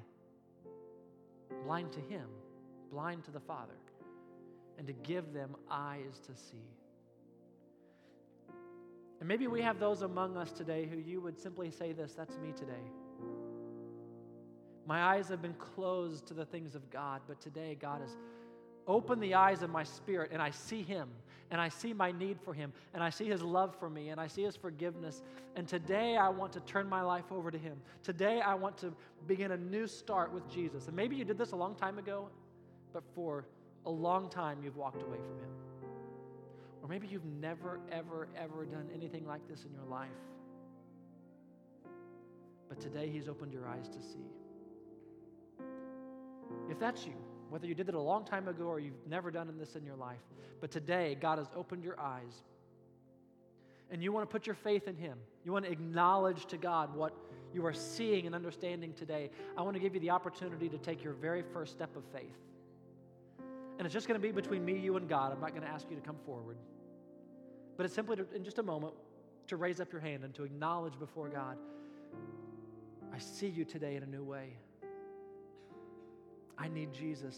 blind 1.64 1.92
to 1.94 2.00
Him, 2.00 2.28
blind 2.92 3.24
to 3.26 3.32
the 3.32 3.40
Father, 3.40 3.74
and 4.78 4.88
to 4.88 4.94
give 4.94 5.34
them 5.34 5.56
eyes 5.70 6.20
to 6.28 6.36
see. 6.36 6.66
And 9.20 9.28
maybe 9.28 9.48
we 9.48 9.62
have 9.62 9.80
those 9.80 10.02
among 10.02 10.36
us 10.36 10.52
today 10.52 10.86
who 10.86 10.98
you 10.98 11.22
would 11.22 11.40
simply 11.40 11.72
say 11.72 11.94
this 11.94 12.14
that's 12.14 12.38
me 12.38 12.52
today. 12.52 12.74
My 14.86 15.02
eyes 15.02 15.30
have 15.30 15.42
been 15.42 15.54
closed 15.54 16.26
to 16.28 16.34
the 16.34 16.46
things 16.46 16.76
of 16.76 16.90
God, 16.90 17.22
but 17.28 17.40
today 17.40 17.78
God 17.80 18.02
has 18.02 18.18
opened 18.86 19.24
the 19.24 19.34
eyes 19.34 19.64
of 19.64 19.70
my 19.70 19.84
spirit 19.84 20.32
and 20.34 20.42
I 20.42 20.52
see 20.52 20.82
Him 20.82 21.08
and 21.52 21.62
I 21.62 21.70
see 21.70 21.94
my 21.94 22.12
need 22.12 22.38
for 22.44 22.54
Him 22.54 22.74
and 22.94 23.02
I 23.02 23.10
see 23.10 23.26
His 23.26 23.42
love 23.42 23.76
for 23.80 23.90
me 23.90 24.10
and 24.10 24.20
I 24.20 24.28
see 24.28 24.44
His 24.44 24.56
forgiveness. 24.56 25.22
And 25.56 25.68
today 25.68 26.18
I 26.18 26.30
want 26.30 26.52
to 26.54 26.60
turn 26.62 26.90
my 26.90 27.02
life 27.02 27.32
over 27.32 27.50
to 27.50 27.58
Him. 27.58 27.78
Today 28.04 28.42
I 28.42 28.56
want 28.56 28.78
to 28.80 28.94
begin 29.28 29.52
a 29.52 29.58
new 29.58 29.88
start 29.88 30.34
with 30.34 30.50
Jesus. 30.50 30.88
And 30.88 30.96
maybe 30.96 31.16
you 31.16 31.24
did 31.24 31.38
this 31.38 31.52
a 31.52 31.56
long 31.56 31.76
time 31.76 31.98
ago, 31.98 32.28
but 32.92 33.04
for 33.16 33.46
a 33.86 33.89
long 33.89 34.30
time 34.30 34.60
you've 34.63 34.78
walked 34.78 35.02
away 35.02 35.17
from 35.17 35.38
Him. 35.39 35.50
Or 36.82 36.88
maybe 36.89 37.08
you've 37.08 37.26
never, 37.26 37.80
ever, 37.91 38.28
ever 38.38 38.65
done 38.65 38.89
anything 38.93 39.26
like 39.26 39.48
this 39.48 39.65
in 39.65 39.74
your 39.74 39.86
life. 39.86 40.10
But 42.69 42.80
today 42.80 43.10
He's 43.10 43.28
opened 43.28 43.54
your 43.54 43.67
eyes 43.67 43.88
to 43.89 44.02
see. 44.02 44.26
If 46.69 46.80
that's 46.80 47.06
you, 47.06 47.13
whether 47.50 47.67
you 47.67 47.76
did 47.76 47.89
it 47.89 47.96
a 47.96 48.02
long 48.02 48.26
time 48.26 48.48
ago 48.48 48.65
or 48.65 48.80
you've 48.80 49.08
never 49.08 49.32
done 49.32 49.54
this 49.60 49.76
in 49.76 49.86
your 49.86 49.96
life, 49.96 50.22
but 50.60 50.72
today 50.72 51.17
God 51.19 51.38
has 51.38 51.48
opened 51.56 51.84
your 51.84 52.00
eyes 52.00 52.43
and 53.91 54.02
you 54.02 54.12
want 54.12 54.28
to 54.28 54.32
put 54.32 54.48
your 54.48 54.56
faith 54.56 54.88
in 54.88 54.96
Him. 54.96 55.17
You 55.46 55.52
want 55.52 55.65
to 55.65 55.72
acknowledge 55.72 56.48
to 56.48 56.58
God 56.58 56.96
what 56.96 57.13
you 57.54 57.63
are 57.65 57.74
seeing 57.74 58.26
and 58.26 58.34
understanding 58.34 58.93
today. 58.93 59.30
I 59.56 59.62
want 59.62 59.76
to 59.76 59.80
give 59.80 59.93
you 59.93 60.00
the 60.00 60.10
opportunity 60.10 60.67
to 60.69 60.78
take 60.80 61.04
your 61.04 61.13
very 61.13 61.43
first 61.54 61.74
step 61.74 61.96
of 61.96 62.04
faith. 62.12 62.36
And 63.78 63.86
it's 63.86 63.94
just 63.94 64.08
going 64.08 64.20
to 64.20 64.26
be 64.26 64.32
between 64.32 64.64
me, 64.64 64.78
you, 64.78 64.98
and 64.98 65.10
God. 65.10 65.32
I'm 65.32 65.42
not 65.42 65.52
going 65.52 65.64
to 65.64 65.68
ask 65.68 65.90
you 65.90 65.96
to 65.96 66.02
come 66.02 66.18
forward. 66.26 66.58
But 67.76 67.86
it's 67.86 67.96
simply 67.96 68.16
to, 68.18 68.26
in 68.36 68.44
just 68.44 68.60
a 68.60 68.64
moment 68.64 68.94
to 69.48 69.58
raise 69.58 69.80
up 69.80 69.92
your 69.92 70.02
hand 70.02 70.24
and 70.24 70.34
to 70.36 70.44
acknowledge 70.44 70.98
before 71.00 71.28
God, 71.28 71.58
I 73.14 73.20
see 73.20 73.48
you 73.48 73.66
today 73.66 73.96
in 73.96 74.04
a 74.04 74.08
new 74.08 74.24
way. 74.24 74.50
I 76.58 76.68
need 76.68 76.94
Jesus. 76.94 77.38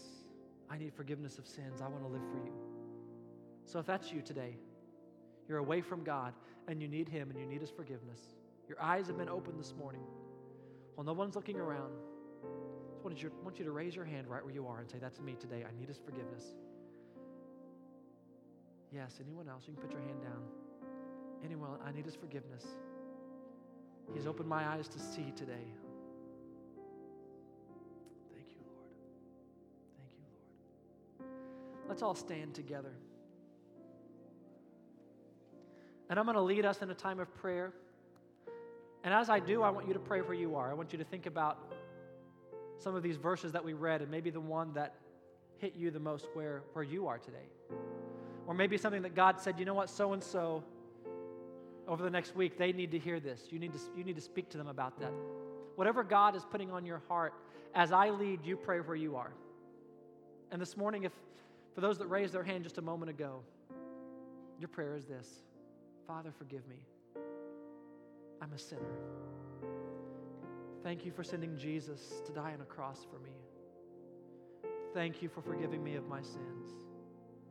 I 0.70 0.78
need 0.78 0.92
forgiveness 0.94 1.38
of 1.38 1.46
sins. 1.46 1.80
I 1.80 1.88
want 1.88 2.02
to 2.02 2.08
live 2.08 2.22
for 2.30 2.38
you. 2.44 2.52
So 3.64 3.78
if 3.78 3.86
that's 3.86 4.12
you 4.12 4.22
today, 4.22 4.56
you're 5.48 5.58
away 5.58 5.80
from 5.80 6.04
God 6.04 6.34
and 6.68 6.80
you 6.80 6.88
need 6.88 7.08
Him 7.08 7.30
and 7.30 7.38
you 7.38 7.46
need 7.46 7.60
His 7.60 7.70
forgiveness. 7.70 8.20
Your 8.68 8.80
eyes 8.82 9.06
have 9.06 9.16
been 9.16 9.28
opened 9.28 9.58
this 9.58 9.74
morning. 9.78 10.02
While 10.94 11.04
no 11.04 11.12
one's 11.12 11.36
looking 11.36 11.58
around, 11.58 11.92
want 13.06 13.22
you, 13.22 13.30
want 13.44 13.56
you 13.56 13.64
to 13.64 13.70
raise 13.70 13.94
your 13.94 14.04
hand 14.04 14.26
right 14.26 14.44
where 14.44 14.52
you 14.52 14.66
are 14.66 14.80
and 14.80 14.90
say, 14.90 14.98
That's 15.00 15.20
me 15.20 15.36
today. 15.38 15.64
I 15.64 15.78
need 15.78 15.86
His 15.86 15.98
forgiveness. 15.98 16.42
Yes, 18.92 19.20
anyone 19.24 19.48
else? 19.48 19.62
You 19.68 19.74
can 19.74 19.82
put 19.82 19.92
your 19.92 20.00
hand 20.00 20.22
down. 20.22 20.42
Anyone, 21.44 21.70
I 21.86 21.92
need 21.92 22.04
His 22.04 22.16
forgiveness. 22.16 22.64
He's 24.12 24.26
opened 24.26 24.48
my 24.48 24.66
eyes 24.66 24.88
to 24.88 24.98
see 24.98 25.32
today. 25.36 25.66
Thank 28.34 28.48
you, 28.50 28.64
Lord. 28.66 28.90
Thank 29.98 30.10
you, 30.18 30.24
Lord. 31.20 31.88
Let's 31.88 32.02
all 32.02 32.16
stand 32.16 32.54
together. 32.54 32.92
And 36.10 36.18
I'm 36.18 36.24
going 36.24 36.36
to 36.36 36.42
lead 36.42 36.64
us 36.64 36.82
in 36.82 36.90
a 36.90 36.94
time 36.94 37.20
of 37.20 37.32
prayer. 37.36 37.72
And 39.04 39.14
as 39.14 39.30
I 39.30 39.38
do, 39.38 39.62
I 39.62 39.70
want 39.70 39.86
you 39.86 39.92
to 39.92 40.00
pray 40.00 40.22
where 40.22 40.34
you 40.34 40.56
are. 40.56 40.70
I 40.70 40.74
want 40.74 40.92
you 40.92 40.98
to 40.98 41.04
think 41.04 41.26
about 41.26 41.72
some 42.78 42.94
of 42.94 43.02
these 43.02 43.16
verses 43.16 43.52
that 43.52 43.64
we 43.64 43.72
read 43.72 44.02
and 44.02 44.10
maybe 44.10 44.30
the 44.30 44.40
one 44.40 44.72
that 44.74 44.94
hit 45.58 45.74
you 45.76 45.90
the 45.90 46.00
most 46.00 46.26
where, 46.34 46.62
where 46.72 46.84
you 46.84 47.06
are 47.06 47.18
today. 47.18 47.48
Or 48.46 48.54
maybe 48.54 48.76
something 48.76 49.02
that 49.02 49.14
God 49.14 49.40
said, 49.40 49.58
you 49.58 49.64
know 49.64 49.74
what, 49.74 49.90
so 49.90 50.12
and 50.12 50.22
so 50.22 50.62
over 51.88 52.02
the 52.02 52.10
next 52.10 52.34
week, 52.34 52.58
they 52.58 52.72
need 52.72 52.90
to 52.92 52.98
hear 52.98 53.20
this. 53.20 53.40
You 53.50 53.58
need 53.58 53.72
to, 53.72 53.78
you 53.96 54.04
need 54.04 54.16
to 54.16 54.22
speak 54.22 54.50
to 54.50 54.58
them 54.58 54.68
about 54.68 54.98
that. 55.00 55.12
Whatever 55.76 56.02
God 56.02 56.34
is 56.36 56.44
putting 56.44 56.70
on 56.70 56.84
your 56.84 57.02
heart, 57.08 57.34
as 57.74 57.92
I 57.92 58.10
lead, 58.10 58.44
you 58.44 58.56
pray 58.56 58.80
where 58.80 58.96
you 58.96 59.16
are. 59.16 59.32
And 60.50 60.60
this 60.60 60.76
morning, 60.76 61.04
if 61.04 61.12
for 61.74 61.80
those 61.80 61.98
that 61.98 62.06
raised 62.06 62.32
their 62.32 62.42
hand 62.42 62.64
just 62.64 62.78
a 62.78 62.82
moment 62.82 63.10
ago, 63.10 63.40
your 64.58 64.68
prayer 64.68 64.96
is 64.96 65.04
this 65.04 65.28
Father, 66.06 66.32
forgive 66.38 66.66
me. 66.68 66.76
I'm 68.40 68.52
a 68.52 68.58
sinner. 68.58 69.45
Thank 70.86 71.04
you 71.04 71.10
for 71.10 71.24
sending 71.24 71.58
Jesus 71.58 72.22
to 72.26 72.32
die 72.32 72.52
on 72.54 72.60
a 72.60 72.64
cross 72.64 73.04
for 73.10 73.18
me. 73.18 73.32
Thank 74.94 75.20
you 75.20 75.28
for 75.28 75.42
forgiving 75.42 75.82
me 75.82 75.96
of 75.96 76.06
my 76.06 76.22
sins. 76.22 76.76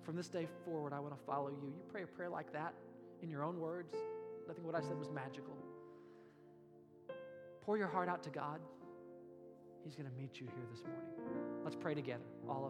From 0.03 0.15
this 0.15 0.29
day 0.29 0.47
forward, 0.63 0.93
I 0.93 1.01
want 1.01 1.13
to 1.13 1.21
follow 1.25 1.49
you. 1.49 1.67
You 1.67 1.83
pray 1.91 2.03
a 2.03 2.07
prayer 2.07 2.29
like 2.29 2.53
that 2.53 2.73
in 3.21 3.29
your 3.29 3.43
own 3.43 3.59
words. 3.59 3.93
Nothing 4.47 4.63
what 4.63 4.73
I 4.73 4.79
said 4.79 4.97
was 4.97 5.11
magical. 5.11 5.57
Pour 7.61 7.77
your 7.77 7.89
heart 7.89 8.07
out 8.07 8.23
to 8.23 8.29
God. 8.29 8.61
He's 9.83 9.95
going 9.95 10.09
to 10.09 10.15
meet 10.15 10.39
you 10.39 10.47
here 10.47 10.65
this 10.71 10.83
morning. 10.83 11.59
Let's 11.61 11.75
pray 11.75 11.93
together, 11.93 12.23
all 12.47 12.59
of 12.59 12.63